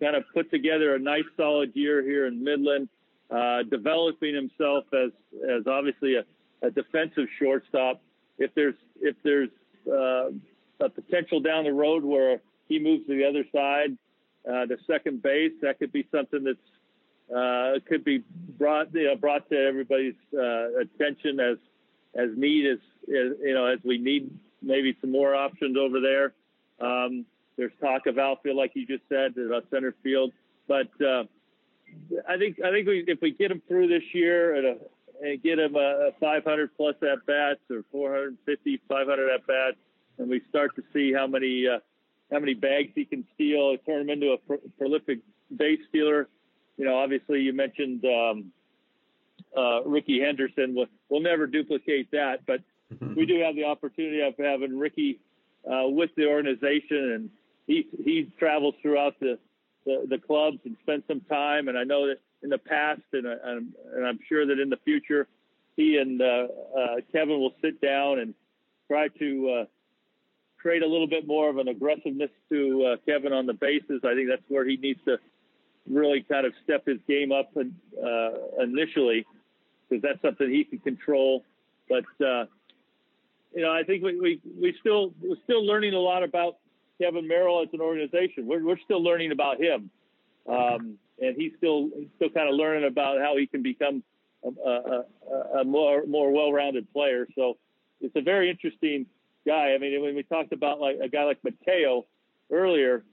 [0.00, 2.88] kind of put together a nice solid year here in Midland,
[3.30, 5.10] uh, developing himself as
[5.48, 6.24] as obviously a,
[6.66, 8.00] a defensive shortstop.
[8.38, 9.50] If there's if there's
[9.86, 10.30] uh,
[10.80, 13.96] a potential down the road where he moves to the other side,
[14.48, 16.58] uh, second base, that could be something that's
[17.34, 18.22] uh, could be
[18.56, 21.58] brought you know, brought to everybody's uh, attention as
[22.14, 24.30] as need as, as you know as we need
[24.62, 26.32] maybe some more options over there.
[26.80, 27.24] Um,
[27.56, 30.32] there's talk of outfield, like you just said, about center field.
[30.68, 31.24] But uh,
[32.28, 34.76] I think I think we, if we get him through this year a,
[35.22, 39.76] and get him a, a 500 plus at bats or 450, 500 at bats,
[40.18, 41.78] and we start to see how many uh,
[42.32, 45.20] how many bags he can steal, and turn him into a pro- prolific
[45.54, 46.28] base stealer.
[46.76, 48.52] You know, obviously you mentioned um,
[49.56, 50.74] uh, Rickey Henderson.
[50.74, 52.60] We'll, we'll never duplicate that, but
[53.16, 55.20] we do have the opportunity of having Ricky
[55.66, 57.30] uh, with the organization, and
[57.66, 59.38] he he travels throughout the,
[59.84, 61.68] the, the clubs and spends some time.
[61.68, 64.70] And I know that in the past, and, I, am and I'm sure that in
[64.70, 65.26] the future,
[65.76, 66.46] he and uh,
[66.78, 68.34] uh, Kevin will sit down and
[68.88, 69.64] try to uh,
[70.66, 74.00] create a little bit more of an aggressiveness to uh, Kevin on the bases.
[74.02, 75.16] I think that's where he needs to
[75.88, 77.72] really kind of step his game up and,
[78.04, 79.24] uh, initially
[79.88, 81.44] because that's something he can control.
[81.88, 82.46] But uh,
[83.54, 86.56] you know, I think we, we we still we're still learning a lot about
[87.00, 88.48] Kevin Merrell as an organization.
[88.48, 89.88] We're we're still learning about him,
[90.48, 94.02] um, and he's still he's still kind of learning about how he can become
[94.42, 97.28] a, a, a more more well-rounded player.
[97.36, 97.56] So
[98.00, 99.06] it's a very interesting
[99.46, 99.74] guy.
[99.74, 102.06] I mean, when we talked about like a guy like Mateo
[102.50, 103.04] earlier,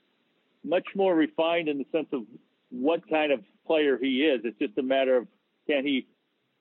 [0.64, 2.24] much more refined in the sense of
[2.70, 4.42] what kind of player he is.
[4.44, 5.28] It's just a matter of
[5.68, 6.08] can he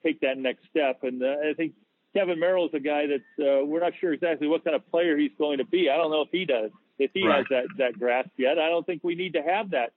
[0.02, 1.02] take that next step.
[1.02, 1.72] And uh, I think
[2.14, 5.16] Kevin Merrell is a guy that uh, we're not sure exactly what kind of player
[5.16, 5.88] he's going to be.
[5.88, 7.38] I don't know if he does, if he right.
[7.38, 8.58] has that that grasp yet.
[8.58, 9.92] I don't think we need to have that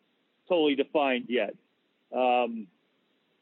[0.47, 1.55] totally defined yet.
[2.15, 2.67] Um,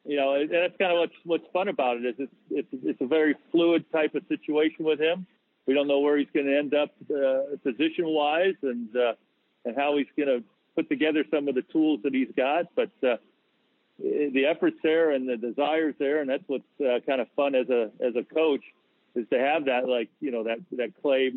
[0.05, 3.01] you know, and that's kind of what's what's fun about it is it's it's it's
[3.01, 5.27] a very fluid type of situation with him.
[5.65, 9.13] We don't know where he's going to end up uh, position wise and uh,
[9.65, 10.43] and how he's going to
[10.75, 12.91] put together some of the tools that he's got, but.
[13.01, 13.17] Uh,
[13.99, 17.69] the efforts there and the desires there, and that's what's uh, kind of fun as
[17.69, 18.63] a as a coach
[19.15, 21.31] is to have that like you know that that clay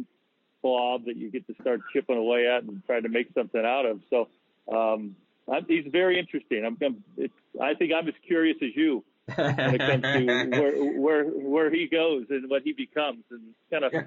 [0.62, 3.86] blob that you get to start chipping away at and trying to make something out
[3.86, 4.00] of.
[4.10, 4.28] So
[4.72, 5.14] um,
[5.52, 6.64] I'm, he's very interesting.
[6.64, 11.24] I'm, I'm I think I'm as curious as you when it comes to where where
[11.24, 14.02] where he goes and what he becomes, and kind of yeah.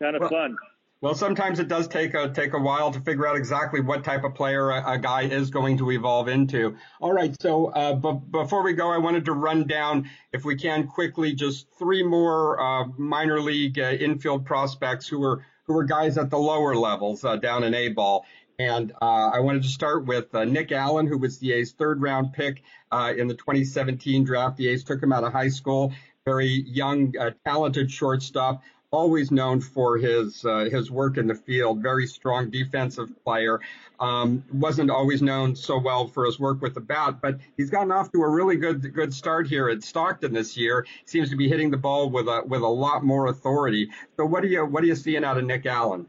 [0.00, 0.56] kind of well, fun.
[1.02, 4.22] Well, sometimes it does take a take a while to figure out exactly what type
[4.22, 6.76] of player a, a guy is going to evolve into.
[7.00, 10.54] All right, so uh, b- before we go, I wanted to run down, if we
[10.54, 15.84] can, quickly just three more uh, minor league uh, infield prospects who are who are
[15.84, 18.24] guys at the lower levels uh, down in A ball.
[18.58, 22.00] And uh, I wanted to start with uh, Nick Allen, who was the A's third
[22.00, 22.62] round pick
[22.92, 24.56] in the 2017 draft.
[24.56, 25.92] The A's took him out of high school.
[26.24, 28.62] Very young, talented shortstop.
[28.92, 31.82] always known for his uh, his work in the field.
[31.82, 33.60] Very strong defensive player.
[33.98, 37.90] Um, wasn't always known so well for his work with the bat, but he's gotten
[37.90, 40.86] off to a really good good start here at Stockton this year.
[41.06, 43.90] Seems to be hitting the ball with a with a lot more authority.
[44.16, 46.06] So what are you what are you seeing out of Nick Allen?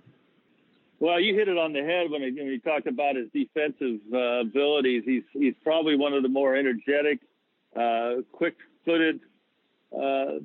[1.04, 4.40] Well, you hit it on the head when, when you talked about his defensive uh,
[4.40, 5.04] abilities.
[5.06, 7.20] He's he's probably one of the more energetic,
[7.76, 9.20] uh, quick-footed
[9.94, 10.40] uh,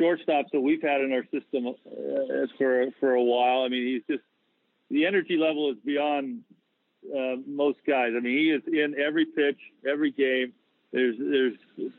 [0.00, 3.62] shortstops that we've had in our system uh, for for a while.
[3.62, 4.24] I mean, he's just
[4.88, 6.42] the energy level is beyond
[7.12, 8.12] uh, most guys.
[8.16, 10.52] I mean, he is in every pitch, every game.
[10.92, 11.90] There's there's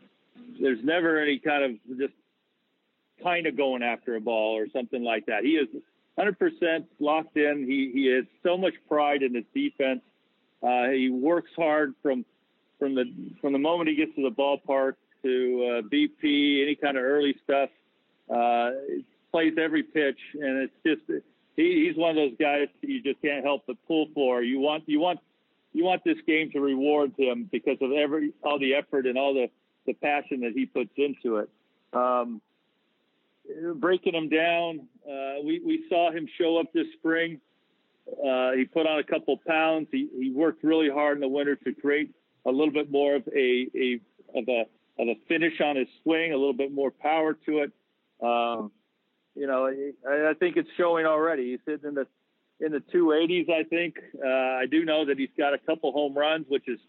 [0.62, 2.14] there's never any kind of just
[3.22, 5.44] kind of going after a ball or something like that.
[5.44, 5.68] He is
[6.18, 7.66] 100% locked in.
[7.68, 10.02] He he has so much pride in his defense.
[10.64, 12.26] Uh, he works hard from
[12.80, 13.06] from the
[13.42, 17.36] from the moment he gets to the ballpark to uh, BP, any kind of early
[17.44, 17.70] stuff.
[18.30, 18.72] Uh,
[19.32, 21.02] plays every pitch, and it's just
[21.56, 24.42] he, he's one of those guys you just can't help but pull for.
[24.42, 25.20] You want you want
[25.74, 29.34] you want this game to reward him because of every all the effort and all
[29.34, 29.50] the
[29.86, 31.50] the passion that he puts into it.
[31.94, 32.42] Um,
[33.76, 34.88] breaking him down.
[35.08, 37.40] Uh, we, we saw him show up this spring.
[38.08, 39.88] Uh, he put on a couple pounds.
[39.92, 42.12] He, he worked really hard in the winter to create
[42.46, 44.00] a little bit more of a, a
[44.36, 44.66] of a
[44.98, 47.72] of a finish on his swing, a little bit more power to it.
[48.22, 48.72] Um,
[49.36, 51.52] you know, I, I think it's showing already.
[51.52, 52.08] He's hitting in the
[52.60, 53.50] in the 280s.
[53.50, 53.96] I think.
[54.24, 56.80] Uh, I do know that he's got a couple home runs, which is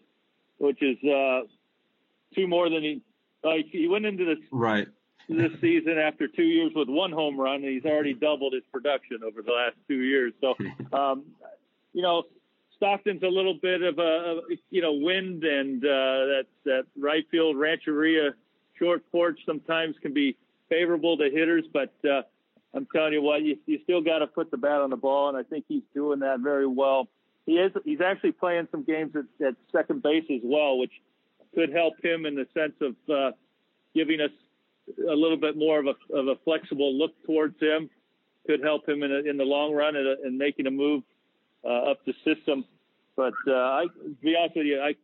[0.59, 1.41] which is uh,
[2.35, 3.01] two more than he.
[3.43, 4.87] Like he went into this right
[5.29, 9.19] this season after two years with one home run, and he's already doubled his production
[9.25, 10.33] over the last two years.
[10.39, 10.55] So,
[10.97, 11.25] um,
[11.93, 12.23] you know,
[12.77, 17.57] Stockton's a little bit of a, you know, wind and uh, that that right field
[17.57, 18.31] rancheria
[18.79, 20.37] short porch sometimes can be
[20.69, 22.21] favorable to hitters, but uh,
[22.73, 25.29] I'm telling you what, you, you still got to put the bat on the ball,
[25.29, 27.07] and I think he's doing that very well.
[27.45, 30.91] He is he's actually playing some games at, at second base as well, which
[31.55, 33.31] could help him in the sense of uh,
[33.95, 34.31] giving us
[35.09, 37.89] a little bit more of a, of a flexible look towards him
[38.45, 41.03] could help him in, a, in the long run and, and making a move
[41.65, 42.63] uh, up the system.
[43.15, 44.95] But uh, I, to be honest with you, I,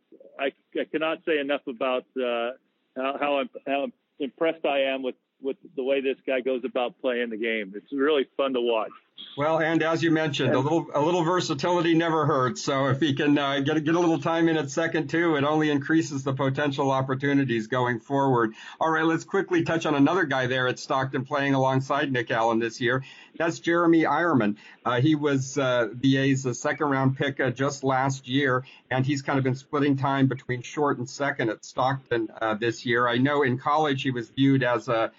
[0.42, 2.52] I, I cannot say enough about uh,
[2.96, 3.86] how, how, how
[4.18, 7.74] impressed I am with with the way this guy goes about playing the game.
[7.76, 8.90] It's really fun to watch.
[9.36, 12.62] Well, and as you mentioned, a little a little versatility never hurts.
[12.62, 15.42] So if he can uh, get get a little time in at second too, it
[15.42, 18.54] only increases the potential opportunities going forward.
[18.80, 22.60] All right, let's quickly touch on another guy there at Stockton playing alongside Nick Allen
[22.60, 23.02] this year.
[23.36, 24.56] That's Jeremy Eierman.
[24.84, 29.22] Uh, he was uh, the A's second round pick uh, just last year, and he's
[29.22, 33.08] kind of been splitting time between short and second at Stockton uh, this year.
[33.08, 35.10] I know in college he was viewed as a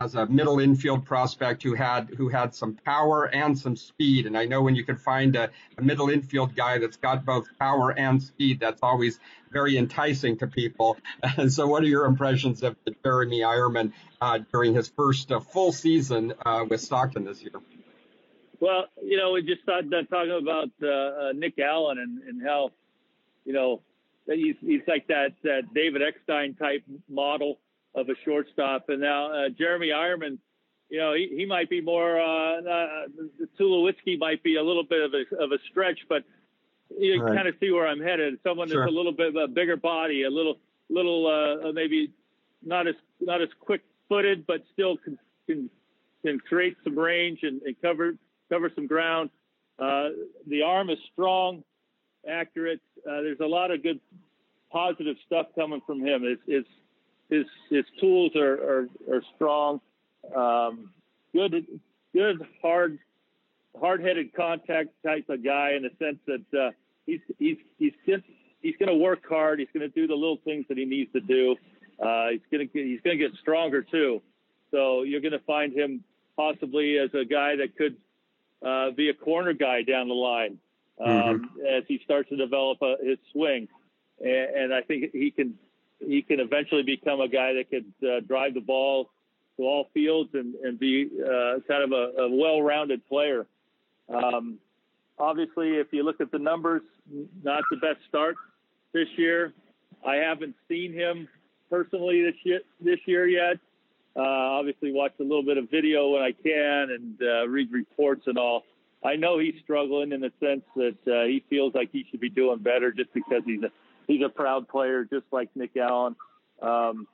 [0.00, 4.26] as a middle infield prospect who had who had some power and some speed.
[4.26, 7.46] And I know when you can find a, a middle infield guy that's got both
[7.58, 10.96] power and speed, that's always very enticing to people.
[11.22, 15.72] And so, what are your impressions of Jeremy Eierman uh, during his first uh, full
[15.72, 17.60] season uh, with Stockton this year?
[18.58, 22.70] Well, you know, we just started talking about uh, uh, Nick Allen and, and how,
[23.44, 23.82] you know,
[24.26, 27.58] he's he's like that that David Eckstein type model
[27.94, 28.88] of a shortstop.
[28.88, 30.38] And now uh, Jeremy Eierman,
[30.88, 32.20] you know, he, he might be more.
[32.20, 33.06] Uh, uh,
[33.58, 36.24] Tulowitzki might be a little bit of a of a stretch, but
[36.98, 37.36] you right.
[37.36, 38.38] kind of see where I'm headed.
[38.42, 38.82] Someone sure.
[38.82, 42.12] that's a little bit of a bigger body, a little little uh, uh maybe
[42.62, 45.70] not as not as quick footed, but still can, can
[46.24, 48.14] can create some range and, and cover
[48.50, 49.30] cover some ground.
[49.78, 50.10] Uh,
[50.46, 51.64] the arm is strong,
[52.28, 52.80] accurate.
[52.98, 54.00] Uh, there's a lot of good
[54.70, 56.22] positive stuff coming from him.
[56.24, 56.68] It's, it's
[57.30, 59.80] his his tools are are, are strong.
[60.34, 60.90] Um,
[61.32, 61.66] good
[62.12, 62.98] good hard
[63.78, 66.70] hard headed contact type of guy in the sense that uh,
[67.06, 68.24] he's he's he's just,
[68.62, 69.58] he's going to work hard.
[69.58, 71.56] He's going to do the little things that he needs to do.
[72.04, 74.22] Uh, he's going to he's going to get stronger too.
[74.70, 76.04] So you're going to find him
[76.36, 77.96] possibly as a guy that could
[78.64, 80.58] uh, be a corner guy down the line
[81.04, 81.66] um, mm-hmm.
[81.66, 83.68] as he starts to develop a, his swing.
[84.20, 85.58] And, and I think he can
[86.00, 89.10] he can eventually become a guy that could uh, drive the ball
[89.56, 93.46] to all fields and, and be uh, kind of a, a well-rounded player.
[94.08, 94.58] Um,
[95.18, 96.82] obviously, if you look at the numbers,
[97.42, 98.36] not the best start
[98.92, 99.52] this year.
[100.06, 101.28] I haven't seen him
[101.68, 103.58] personally this year, this year yet.
[104.16, 108.22] Uh, obviously, watch a little bit of video when I can and uh, read reports
[108.26, 108.64] and all.
[109.04, 112.28] I know he's struggling in the sense that uh, he feels like he should be
[112.28, 113.70] doing better just because he's a
[114.10, 116.16] he's a proud player, just like Nick Allen.
[116.60, 117.06] Um,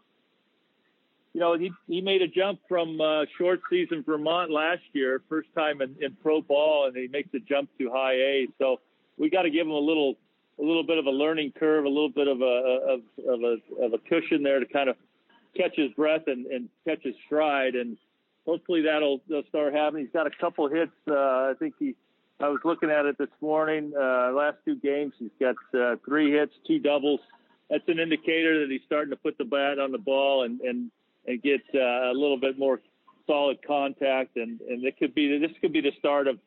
[1.35, 5.49] you know, he, he made a jump from uh, short season Vermont last year, first
[5.55, 8.47] time in, in pro ball, and he makes a jump to high A.
[8.59, 8.81] So
[9.19, 10.15] we got to give him a little,
[10.59, 13.85] a little bit of a learning curve, a little bit of a of, of a
[13.85, 14.97] of a cushion there to kind of
[15.55, 17.99] catch his breath and, and catch his stride, and
[18.47, 19.21] hopefully that'll,
[19.51, 20.05] start happening.
[20.05, 20.93] He's got a couple hits.
[21.07, 21.95] Uh, I think he.
[22.39, 23.93] I was looking at it this morning.
[23.99, 27.20] Uh, last two games, he's got uh, three hits, two doubles.
[27.70, 30.91] That's an indicator that he's starting to put the bat on the ball and and
[31.26, 32.80] and get uh, a little bit more
[33.26, 34.37] solid contact.
[34.37, 36.39] And, and it could be this could be the start of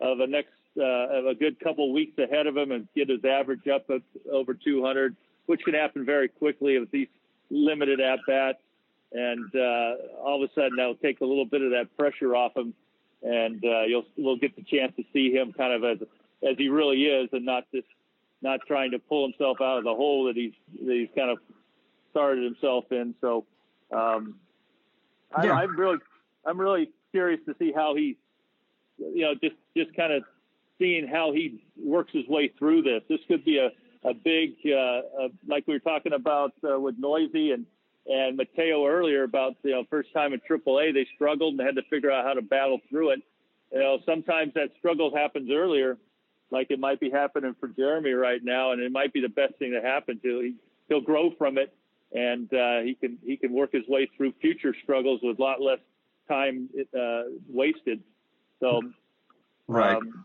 [0.00, 3.24] of a next uh, of a good couple weeks ahead of him and get his
[3.24, 7.08] average up at over 200, which can happen very quickly with these
[7.50, 8.58] limited at bats.
[9.12, 12.54] And uh, all of a sudden, that'll take a little bit of that pressure off
[12.54, 12.74] him,
[13.22, 16.06] and uh, you'll we'll get the chance to see him kind of as
[16.48, 17.88] as he really is, and not just
[18.42, 20.52] not trying to pull himself out of the hole that he's
[20.84, 21.38] that he's kind of
[22.10, 23.14] started himself in.
[23.20, 23.44] So
[23.92, 24.36] um,
[25.42, 25.52] yeah.
[25.52, 25.98] I, am really,
[26.46, 28.16] I'm really curious to see how he,
[28.98, 30.22] you know, just just kind of
[30.78, 33.02] seeing how he works his way through this.
[33.08, 33.70] This could be a
[34.04, 37.66] a big, uh, uh, like we were talking about uh, with Neuse and
[38.08, 41.82] and Mateo earlier about you know first time in AAA they struggled and had to
[41.90, 43.22] figure out how to battle through it.
[43.72, 45.98] You know, sometimes that struggle happens earlier,
[46.50, 49.54] like it might be happening for Jeremy right now, and it might be the best
[49.58, 50.40] thing to happen to.
[50.40, 50.54] He,
[50.88, 51.72] he'll grow from it
[52.12, 55.60] and uh, he can he can work his way through future struggles with a lot
[55.60, 55.80] less
[56.28, 58.02] time uh, wasted.
[58.60, 58.82] So,
[59.66, 59.96] right.
[59.96, 60.24] Um,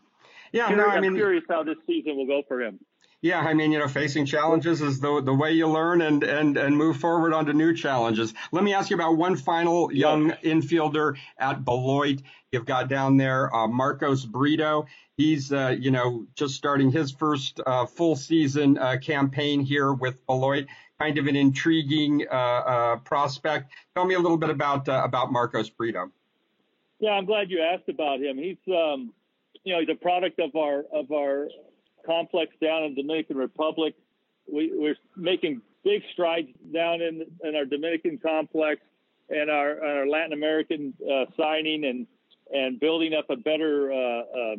[0.52, 2.80] yeah, curious, no, I mean, I'm curious how this season will go for him.
[3.24, 6.58] Yeah, I mean, you know, facing challenges is the the way you learn and and
[6.58, 8.34] and move forward onto new challenges.
[8.52, 12.22] Let me ask you about one final young infielder at Beloit.
[12.52, 14.88] You've got down there uh, Marcos Brito.
[15.16, 20.26] He's uh, you know just starting his first uh, full season uh, campaign here with
[20.26, 20.68] Beloit
[21.00, 23.72] kind of an intriguing uh, uh, prospect.
[23.96, 26.12] Tell me a little bit about uh, about Marcos Brito.
[27.00, 28.38] Yeah, I'm glad you asked about him.
[28.38, 29.14] He's um,
[29.64, 31.48] you know he's a product of our of our
[32.06, 33.96] complex down in Dominican Republic.
[34.52, 38.82] We, we're making big strides down in in our Dominican complex
[39.30, 42.08] and our our Latin American uh, signing and
[42.54, 44.56] and building up a better uh, uh,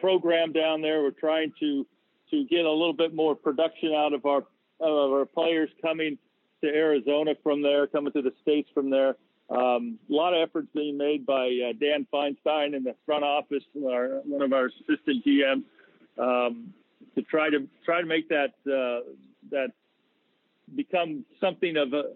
[0.00, 1.02] program down there.
[1.02, 1.86] We're trying to
[2.30, 4.44] to get a little bit more production out of our
[4.80, 6.18] of our players coming
[6.62, 9.16] to Arizona from there, coming to the states from there.
[9.48, 13.62] Um, a lot of efforts being made by uh, Dan Feinstein in the front office,
[13.76, 15.62] our, one of our assistant GMs,
[16.18, 16.72] um,
[17.14, 19.10] to try to try to make that uh,
[19.50, 19.68] that
[20.74, 22.12] become something of a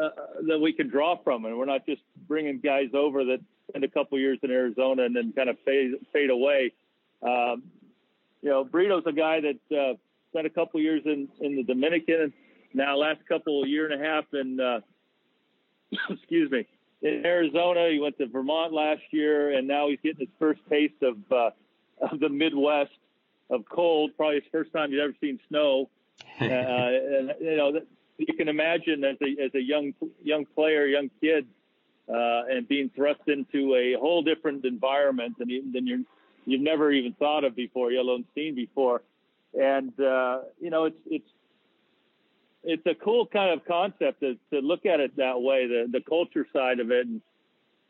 [0.00, 0.10] uh,
[0.46, 3.88] that we can draw from, and we're not just bringing guys over that spend a
[3.88, 6.72] couple years in Arizona and then kind of fade fade away.
[7.22, 7.64] Um,
[8.42, 9.94] you know, Brito's a guy that uh,
[10.30, 12.32] spent a couple years in in the Dominican, and
[12.74, 14.80] now last couple year and a half in uh,
[16.10, 16.66] excuse me
[17.02, 17.88] in Arizona.
[17.90, 21.50] He went to Vermont last year, and now he's getting his first taste of uh,
[22.12, 22.92] of the Midwest
[23.50, 24.12] of cold.
[24.16, 25.90] Probably his first time he's ever seen snow.
[26.40, 27.80] uh, and you know,
[28.18, 31.46] you can imagine as a as a young young player, young kid,
[32.08, 36.04] uh, and being thrust into a whole different environment than, than you
[36.46, 39.02] you've never even thought of before, let alone seen before
[39.54, 41.30] and uh, you know it's it's
[42.64, 46.00] it's a cool kind of concept to, to look at it that way, the the
[46.00, 47.20] culture side of it, and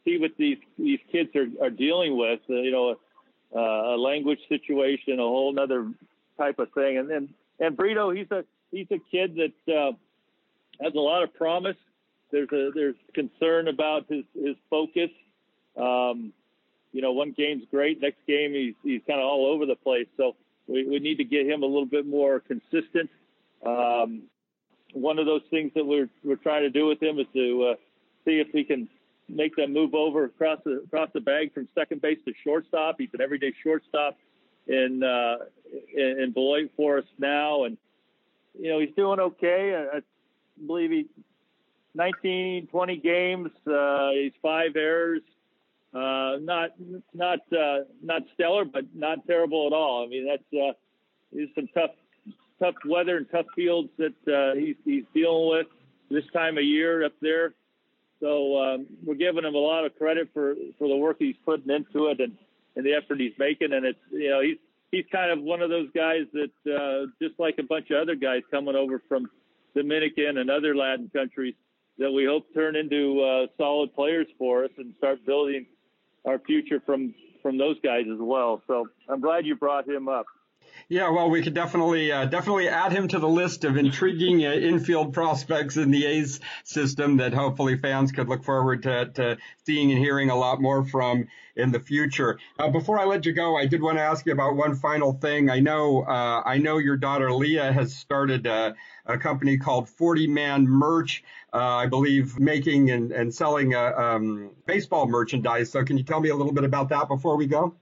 [0.04, 2.40] see what these these kids are, are dealing with.
[2.48, 2.96] Uh, you know,
[3.54, 5.90] uh, a language situation, a whole other
[6.36, 6.98] type of thing.
[6.98, 7.28] And then
[7.60, 9.92] and Brito, he's a he's a kid that uh,
[10.82, 11.76] has a lot of promise.
[12.30, 15.10] There's a there's concern about his his focus.
[15.76, 16.32] Um,
[16.92, 20.06] you know, one game's great, next game he's he's kind of all over the place.
[20.16, 20.36] So
[20.66, 23.10] we, we need to get him a little bit more consistent.
[23.64, 24.22] Um,
[24.92, 27.74] one of those things that we're we're trying to do with him is to uh,
[28.24, 28.88] see if we can
[29.28, 32.96] make them move over across the across the bag from second base to shortstop.
[32.98, 34.18] He's an everyday shortstop
[34.66, 35.36] in uh,
[35.94, 37.76] in, in Beloit for us now, and
[38.58, 39.74] you know he's doing okay.
[39.74, 40.00] I, I
[40.66, 41.06] believe he
[41.94, 43.50] 19, 20 games.
[43.66, 45.22] Uh, he's five errors,
[45.94, 46.70] uh, not
[47.14, 50.04] not uh, not stellar, but not terrible at all.
[50.04, 51.90] I mean, that's uh, some tough
[52.60, 55.66] tough weather and tough fields that uh, he's he's dealing with
[56.10, 57.54] this time of year up there.
[58.20, 61.70] So um, we're giving him a lot of credit for for the work he's putting
[61.70, 62.36] into it and
[62.76, 63.72] and the effort he's making.
[63.72, 64.58] And it's you know he's
[64.90, 68.14] he's kind of one of those guys that uh, just like a bunch of other
[68.16, 69.28] guys coming over from
[69.74, 71.54] Dominican and other Latin countries
[71.98, 75.66] that we hope turn into uh, solid players for us and start building
[76.24, 78.62] our future from from those guys as well.
[78.66, 80.26] So I'm glad you brought him up.
[80.90, 84.52] Yeah, well, we could definitely uh, definitely add him to the list of intriguing uh,
[84.52, 89.90] infield prospects in the A's system that hopefully fans could look forward to, to seeing
[89.92, 92.38] and hearing a lot more from in the future.
[92.58, 95.12] Uh, before I let you go, I did want to ask you about one final
[95.12, 95.50] thing.
[95.50, 100.28] I know uh, I know your daughter Leah has started a, a company called 40
[100.28, 101.22] Man Merch.
[101.52, 105.70] Uh, I believe making and, and selling uh, um, baseball merchandise.
[105.70, 107.74] So, can you tell me a little bit about that before we go?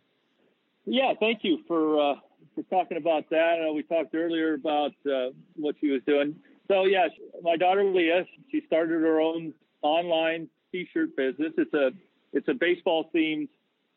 [0.86, 2.16] Yeah, thank you for
[2.56, 3.64] for talking about that.
[3.64, 6.34] Uh, we talked earlier about uh, what she was doing.
[6.68, 7.06] So yeah,
[7.42, 9.52] my daughter Leah, she started her own
[9.82, 11.52] online T-shirt business.
[11.56, 11.90] It's a
[12.32, 13.48] it's a baseball themed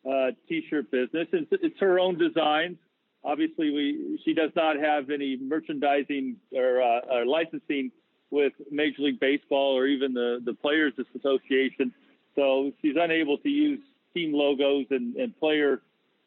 [0.08, 1.28] uh, T-shirt business.
[1.34, 2.78] It's, it's her own designs.
[3.24, 7.92] Obviously, we she does not have any merchandising or, uh, or licensing
[8.30, 11.94] with Major League Baseball or even the the Players Association.
[12.36, 13.80] So she's unable to use
[14.14, 15.82] team logos and, and player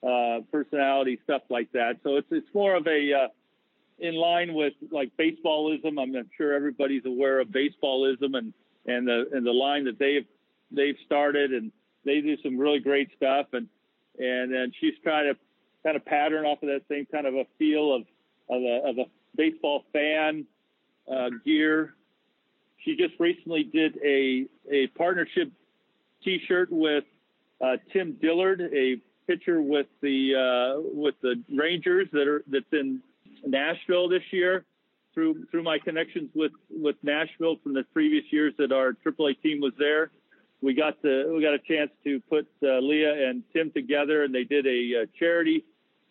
[0.06, 1.98] uh, personality, stuff like that.
[2.02, 3.28] So it's it's more of a uh,
[3.98, 6.00] in line with like baseballism.
[6.00, 8.52] I'm sure everybody's aware of baseballism and
[8.86, 10.26] and the and the line that they've
[10.70, 11.70] they've started and
[12.04, 13.68] they do some really great stuff and
[14.18, 15.38] and then she's trying to
[15.82, 18.02] kind of pattern off of that same kind of a feel of
[18.48, 19.04] of a, of a
[19.36, 20.44] baseball fan
[21.10, 21.94] uh, gear.
[22.84, 25.50] She just recently did a a partnership
[26.24, 27.04] T-shirt with
[27.60, 33.00] uh, Tim Dillard, a pitcher with the uh, with the Rangers that are that's in
[33.46, 34.64] Nashville this year.
[35.14, 39.60] Through through my connections with with Nashville from the previous years that our AAA team
[39.60, 40.10] was there,
[40.62, 44.34] we got the we got a chance to put uh, Leah and Tim together, and
[44.34, 45.64] they did a, a charity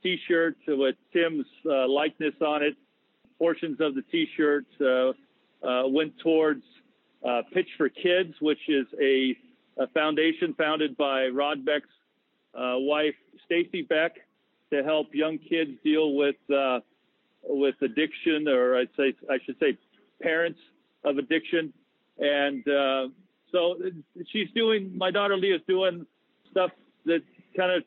[0.03, 2.75] T-shirt with Tim's uh, likeness on it.
[3.37, 5.13] Portions of the T-shirt uh,
[5.65, 6.63] uh, went towards
[7.27, 9.35] uh, Pitch for Kids, which is a,
[9.77, 12.00] a foundation founded by Rod Beck's uh,
[12.53, 14.15] wife Stacy Beck
[14.71, 16.79] to help young kids deal with uh,
[17.43, 19.77] with addiction, or I'd say I should say
[20.21, 20.59] parents
[21.03, 21.73] of addiction,
[22.19, 23.07] and uh,
[23.51, 23.77] so
[24.31, 24.97] she's doing.
[24.97, 26.05] My daughter Leah's doing
[26.49, 26.71] stuff
[27.05, 27.21] that
[27.55, 27.83] kind of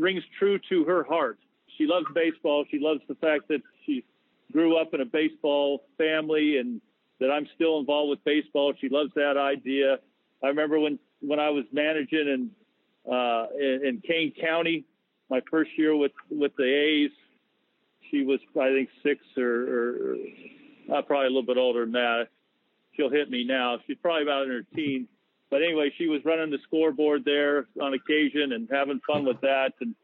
[0.00, 1.38] rings true to her heart.
[1.76, 2.64] She loves baseball.
[2.70, 4.04] She loves the fact that she
[4.52, 6.80] grew up in a baseball family and
[7.20, 8.72] that I'm still involved with baseball.
[8.80, 9.98] She loves that idea.
[10.42, 12.50] I remember when when I was managing and
[13.10, 14.84] uh, in, Kane County.
[15.30, 17.10] My first year with with the A's,
[18.10, 20.16] she was I think six or, or
[20.94, 22.28] uh, probably a little bit older than that.
[22.94, 23.78] She'll hit me now.
[23.86, 25.08] She's probably about in her teens.
[25.50, 29.72] But anyway, she was running the scoreboard there on occasion and having fun with that.
[29.80, 29.94] And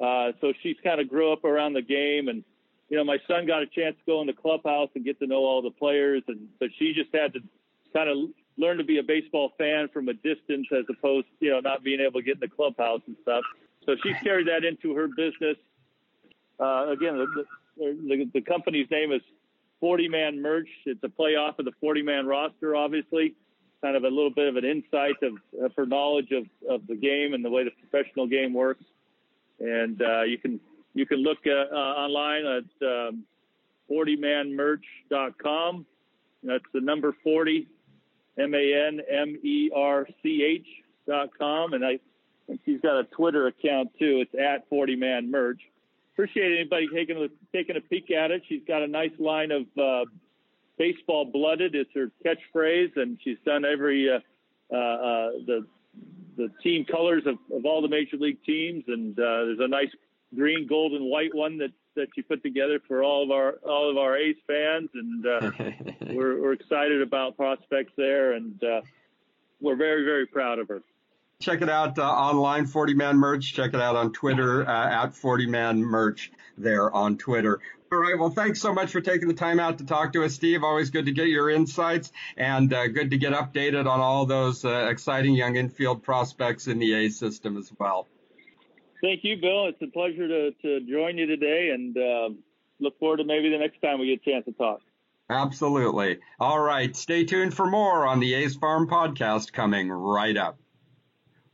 [0.00, 2.28] uh, so she's kind of grew up around the game.
[2.28, 2.42] And
[2.88, 5.26] you know, my son got a chance to go in the clubhouse and get to
[5.26, 6.22] know all the players.
[6.28, 7.40] And but she just had to
[7.92, 8.30] kind of
[8.60, 12.00] learn to be a baseball fan from a distance as opposed, you know, not being
[12.00, 13.42] able to get in the clubhouse and stuff.
[13.86, 15.56] So she's carried that into her business.
[16.58, 17.46] Uh, again, the,
[17.78, 19.22] the, the company's name is
[19.80, 20.68] 40 Man Merch.
[20.84, 23.34] It's a play off of the 40 man roster, obviously.
[23.82, 25.32] Kind of a little bit of an insight of,
[25.62, 28.84] of her knowledge of, of the game and the way the professional game works.
[29.58, 30.60] And uh, you can
[30.92, 33.24] you can look uh, uh online at um,
[33.90, 35.86] 40manmerch.com.
[36.42, 37.68] That's the number 40
[38.40, 40.66] M A N M E R C H
[41.06, 41.98] dot com, and I
[42.46, 44.22] think she's got a Twitter account too.
[44.22, 45.60] It's at Forty Man Merch.
[46.14, 48.42] Appreciate anybody taking a taking a peek at it.
[48.48, 50.04] She's got a nice line of uh,
[50.76, 51.74] baseball blooded.
[51.74, 54.18] It's her catchphrase, and she's done every uh,
[54.72, 55.66] uh, uh, the
[56.36, 59.90] the team colors of, of all the major league teams, and uh, there's a nice
[60.34, 63.90] green, gold, and white one that that you put together for all of our all
[63.90, 65.50] of our A's fans, and uh,
[66.12, 68.80] we're, we're excited about prospects there, and uh,
[69.60, 70.82] we're very very proud of her.
[71.40, 73.54] Check it out uh, online, 40 Man Merch.
[73.54, 77.60] Check it out on Twitter uh, at 40 Man Merch there on Twitter.
[77.92, 78.16] All right.
[78.16, 80.62] Well, thanks so much for taking the time out to talk to us, Steve.
[80.62, 84.64] Always good to get your insights and uh, good to get updated on all those
[84.64, 88.06] uh, exciting young infield prospects in the A system as well.
[89.02, 89.66] Thank you, Bill.
[89.66, 92.28] It's a pleasure to, to join you today and uh,
[92.80, 94.80] look forward to maybe the next time we get a chance to talk.
[95.30, 96.18] Absolutely.
[96.38, 96.94] All right.
[96.94, 100.58] Stay tuned for more on the A's Farm podcast coming right up.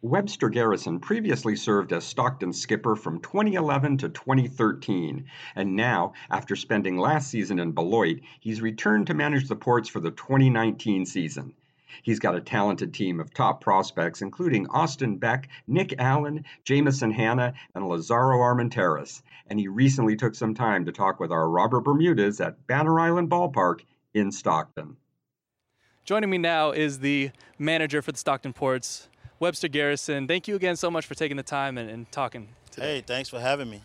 [0.02, 5.26] Webster Garrison previously served as Stockton skipper from 2011 to 2013,
[5.56, 9.98] and now, after spending last season in Beloit, he's returned to manage the ports for
[10.00, 11.54] the 2019 season.
[12.02, 17.54] He's got a talented team of top prospects, including Austin Beck, Nick Allen, Jameson Hannah,
[17.74, 19.22] and Lazaro Armenteros.
[19.48, 23.30] And he recently took some time to talk with our Robert Bermudez at Banner Island
[23.30, 23.80] Ballpark
[24.14, 24.96] in Stockton.
[26.04, 29.08] Joining me now is the manager for the Stockton Ports,
[29.40, 30.28] Webster Garrison.
[30.28, 32.96] Thank you again so much for taking the time and, and talking today.
[32.96, 33.82] Hey, thanks for having me.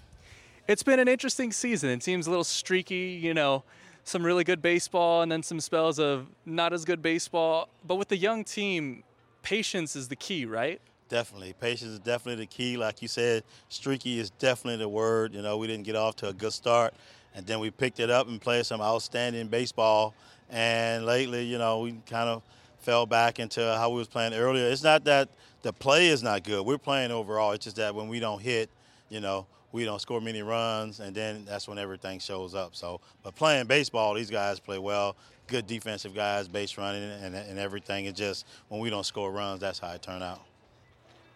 [0.67, 1.89] It's been an interesting season.
[1.89, 3.63] It seems a little streaky, you know,
[4.03, 7.69] some really good baseball and then some spells of not as good baseball.
[7.85, 9.03] But with the young team,
[9.43, 10.81] patience is the key, right?
[11.09, 11.53] Definitely.
[11.59, 12.77] Patience is definitely the key.
[12.77, 15.33] Like you said, streaky is definitely the word.
[15.33, 16.93] You know, we didn't get off to a good start,
[17.35, 20.13] and then we picked it up and played some outstanding baseball.
[20.49, 22.43] And lately, you know, we kind of
[22.79, 24.67] fell back into how we was playing earlier.
[24.67, 25.29] It's not that
[25.61, 26.65] the play is not good.
[26.65, 27.51] We're playing overall.
[27.51, 28.69] It's just that when we don't hit,
[29.09, 32.75] you know, we don't score many runs, and then that's when everything shows up.
[32.75, 35.15] So, but playing baseball, these guys play well.
[35.47, 38.05] Good defensive guys, base running, and, and everything.
[38.05, 40.41] It's just when we don't score runs, that's how it turned out.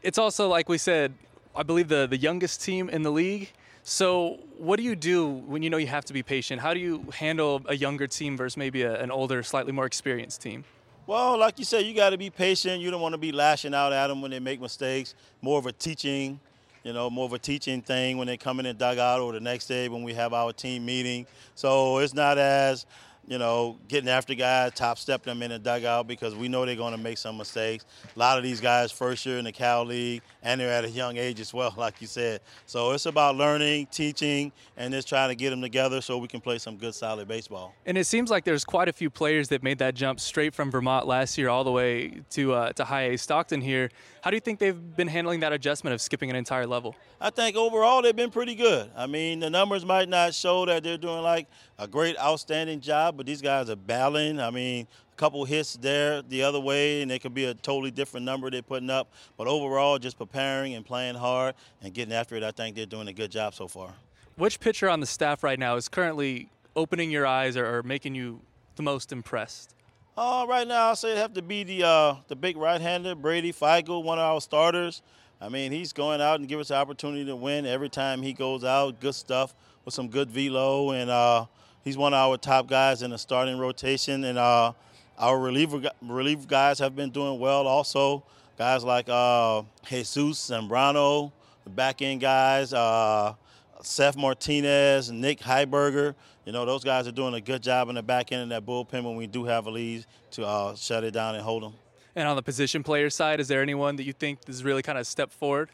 [0.01, 1.13] It's also like we said,
[1.55, 3.51] I believe the the youngest team in the league.
[3.87, 6.59] So, what do you do when you know you have to be patient?
[6.59, 10.41] How do you handle a younger team versus maybe a, an older, slightly more experienced
[10.41, 10.63] team?
[11.05, 12.81] Well, like you said, you got to be patient.
[12.81, 15.13] You don't want to be lashing out at them when they make mistakes.
[15.39, 16.39] More of a teaching,
[16.85, 19.39] you know, more of a teaching thing when they come in the dugout or the
[19.39, 21.25] next day when we have our team meeting.
[21.55, 22.85] So it's not as
[23.27, 26.75] you know, getting after guys, top stepping them in the dugout because we know they're
[26.75, 27.85] going to make some mistakes.
[28.15, 30.89] A lot of these guys first year in the Cal League, and they're at a
[30.89, 32.41] young age as well, like you said.
[32.65, 36.41] So it's about learning, teaching, and just trying to get them together so we can
[36.41, 37.73] play some good, solid baseball.
[37.85, 40.69] And it seems like there's quite a few players that made that jump straight from
[40.69, 43.89] Vermont last year all the way to uh, to High A Stockton here.
[44.25, 46.95] How do you think they've been handling that adjustment of skipping an entire level?
[47.21, 48.89] I think overall they've been pretty good.
[48.97, 51.45] I mean, the numbers might not show that they're doing like
[51.77, 54.39] a great, outstanding job, but these guys are battling.
[54.39, 57.91] I mean, a couple hits there the other way, and it could be a totally
[57.91, 59.13] different number they're putting up.
[59.37, 61.53] But overall, just preparing and playing hard
[61.83, 63.93] and getting after it, I think they're doing a good job so far.
[64.37, 68.15] Which pitcher on the staff right now is currently opening your eyes or, or making
[68.15, 68.41] you
[68.75, 69.74] the most impressed?
[70.17, 73.51] Uh, right now, I'll say it have to be the uh, the big right-hander, Brady
[73.51, 75.01] Feigl, one of our starters.
[75.41, 78.31] I mean, he's going out and give us the opportunity to win every time he
[78.31, 79.01] goes out.
[79.01, 79.53] Good stuff
[79.83, 81.47] with some good velo, and uh,
[81.83, 84.23] he's one of our top guys in the starting rotation.
[84.23, 84.71] And uh,
[85.19, 88.23] our reliever relief guys have been doing well also.
[88.57, 91.33] Guys like uh, Jesus Zambrano,
[91.65, 93.33] the back end guys, uh,
[93.81, 96.15] Seth Martinez, Nick Heiberger.
[96.45, 98.65] You know, those guys are doing a good job in the back end of that
[98.65, 101.73] bullpen when we do have a lead to uh, shut it down and hold them.
[102.15, 104.99] And on the position player side, is there anyone that you think is really kind
[104.99, 105.69] of step forward?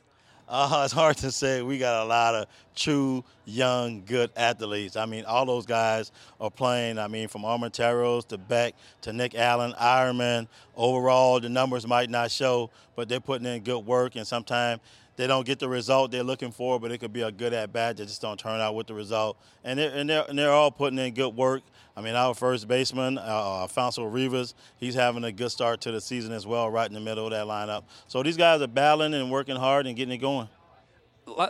[0.48, 1.62] Uh, it's hard to say.
[1.62, 4.96] We got a lot of true, young, good athletes.
[4.96, 7.00] I mean, all those guys are playing.
[7.00, 10.48] I mean, from Armenteros to Beck to Nick Allen, Eierman.
[10.78, 14.16] Overall, the numbers might not show, but they're putting in good work.
[14.16, 14.80] And sometimes
[15.22, 17.72] they don't get the result they're looking for, but it could be a good at
[17.72, 19.38] bat that just don't turn out with the result.
[19.64, 21.62] And they're, and they're, and they're all putting in good work.
[21.96, 26.02] I mean, our first baseman, uh, Alfonso Rivas, he's having a good start to the
[26.02, 27.84] season as well, right in the middle of that lineup.
[28.08, 30.50] So these guys are battling and working hard and getting it going.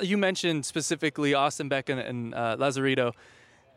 [0.02, 3.14] You mentioned specifically Austin Beck and, and uh, Lazarito.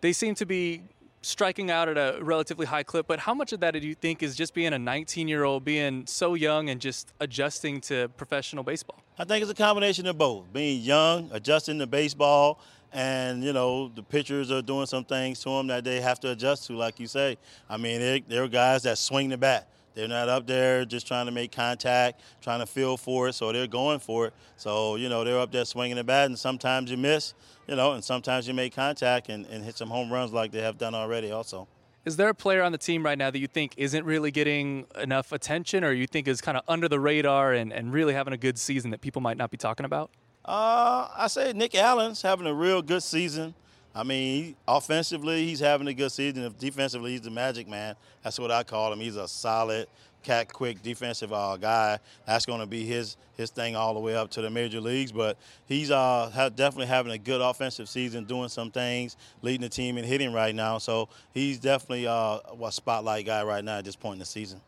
[0.00, 0.82] They seem to be
[1.22, 4.24] striking out at a relatively high clip, but how much of that do you think
[4.24, 8.64] is just being a 19 year old, being so young and just adjusting to professional
[8.64, 9.03] baseball?
[9.16, 12.58] I think it's a combination of both being young, adjusting to baseball,
[12.92, 16.32] and you know the pitchers are doing some things to them that they have to
[16.32, 17.38] adjust to, like you say.
[17.70, 19.68] I mean, they're, they're guys that swing the bat.
[19.94, 23.52] They're not up there just trying to make contact, trying to feel for it, so
[23.52, 24.34] they're going for it.
[24.56, 27.34] So, you know, they're up there swinging the bat, and sometimes you miss,
[27.68, 30.62] you know, and sometimes you make contact and, and hit some home runs like they
[30.62, 31.68] have done already also.
[32.04, 34.84] Is there a player on the team right now that you think isn't really getting
[35.00, 38.34] enough attention or you think is kind of under the radar and, and really having
[38.34, 40.10] a good season that people might not be talking about?
[40.44, 43.54] Uh, I say Nick Allen's having a real good season.
[43.94, 46.54] I mean, offensively, he's having a good season.
[46.58, 47.94] Defensively, he's the magic man.
[48.22, 49.00] That's what I call him.
[49.00, 49.86] He's a solid,
[50.24, 51.98] cat quick defensive uh, guy.
[52.26, 55.12] That's going to be his his thing all the way up to the major leagues.
[55.12, 59.96] But he's uh, definitely having a good offensive season, doing some things, leading the team
[59.96, 60.78] and hitting right now.
[60.78, 64.60] So he's definitely uh, a spotlight guy right now at this point in the season.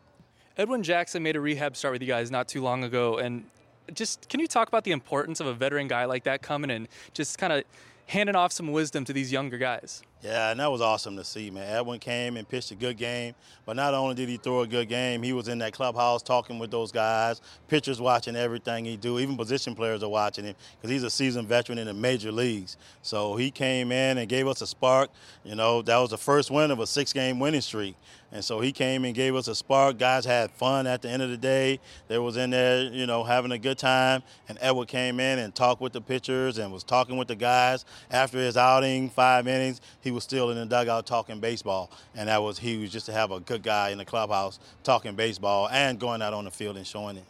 [0.57, 3.45] Edwin Jackson made a rehab start with you guys not too long ago, and
[3.93, 6.89] just can you talk about the importance of a veteran guy like that coming and
[7.13, 7.65] just kind of
[8.07, 10.03] handing off some wisdom to these younger guys.
[10.23, 11.71] Yeah, and that was awesome to see, man.
[11.71, 14.89] Edwin came and pitched a good game, but not only did he throw a good
[14.89, 19.19] game, he was in that clubhouse talking with those guys, pitchers watching everything he do,
[19.19, 22.77] even position players are watching him because he's a seasoned veteran in the major leagues.
[23.03, 25.11] So he came in and gave us a spark.
[25.45, 27.95] You know, that was the first win of a six-game winning streak.
[28.33, 29.99] And so he came and gave us a spark.
[29.99, 31.79] Guys had fun at the end of the day.
[32.09, 34.23] They was in there, you know, having a good time.
[34.49, 37.85] And Edward came in and talked with the pitchers and was talking with the guys.
[38.11, 41.91] After his outing, five innings, he was still in the dugout talking baseball.
[42.15, 45.69] And that was huge just to have a good guy in the clubhouse talking baseball
[45.69, 47.25] and going out on the field and showing it.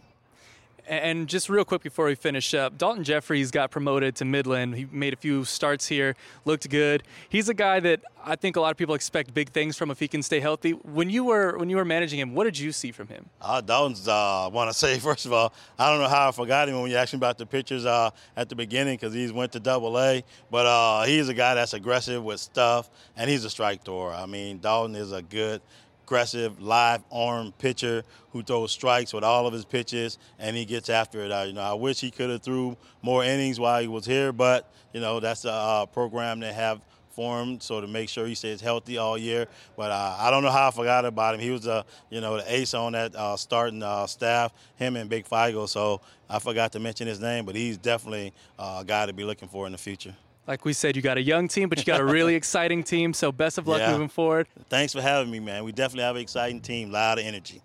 [0.89, 4.76] And just real quick before we finish up, Daulton Jefferies got promoted to Midland.
[4.76, 6.14] He made a few starts here,
[6.45, 7.03] looked good.
[7.28, 9.99] He's a guy that I think a lot of people expect big things from if
[9.99, 10.72] he can stay healthy.
[10.72, 13.28] When you were when you were managing him, what did you see from him?
[13.43, 16.68] Uh, Daulton's, uh, want to say first of all, I don't know how I forgot
[16.68, 19.53] him when you asked me about the pictures uh, at the beginning because he's went
[19.53, 20.22] to Double A.
[20.53, 24.12] But uh, he's a guy that's aggressive with stuff, and he's a strike thrower.
[24.12, 25.62] I mean, Dalton is a good
[26.07, 30.89] aggressive, live arm pitcher who throws strikes with all of his pitches, and he gets
[30.89, 31.33] after it.
[31.33, 34.33] Uh, you know, I wish he could have threw more innings while he was here,
[34.33, 36.81] but you know that's a uh, program they have
[37.11, 39.49] formed so to make sure he stays healthy all year.
[39.77, 41.41] But uh, I don't know how I forgot about him.
[41.41, 45.11] He was a you know the ace on that uh, starting uh, staff, him and
[45.11, 45.69] Big Figo.
[45.69, 46.01] So
[46.31, 49.49] I forgot to mention his name, but he's definitely uh, a guy to be looking
[49.49, 50.15] for in the future
[50.47, 53.13] like we said, you got a young team, but you got a really exciting team.
[53.13, 53.93] So best of luck yeah.
[53.93, 54.47] moving forward.
[54.69, 55.65] Thanks for having me, man.
[55.65, 57.63] We definitely have an exciting team, a lot of energy.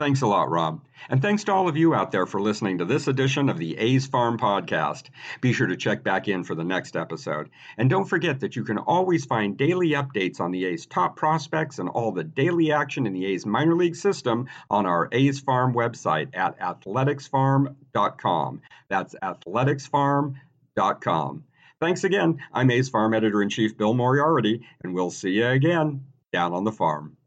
[0.00, 0.80] Thanks a lot, Rob.
[1.08, 3.78] And thanks to all of you out there for listening to this edition of the
[3.78, 5.04] A's Farm Podcast.
[5.40, 7.48] Be sure to check back in for the next episode.
[7.78, 11.78] And don't forget that you can always find daily updates on the A's top prospects
[11.78, 15.74] and all the daily action in the A's minor league system on our A's Farm
[15.74, 18.62] website at athleticsfarm.com.
[18.88, 21.44] That's athleticsfarm.com.
[21.84, 22.40] Thanks again.
[22.54, 26.64] I'm A's Farm Editor in Chief Bill Moriarty, and we'll see you again down on
[26.64, 27.18] the farm.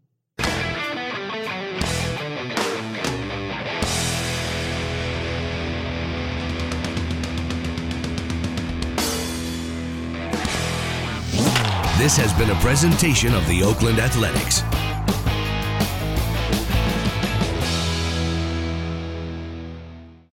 [12.00, 14.64] This has been a presentation of the Oakland Athletics.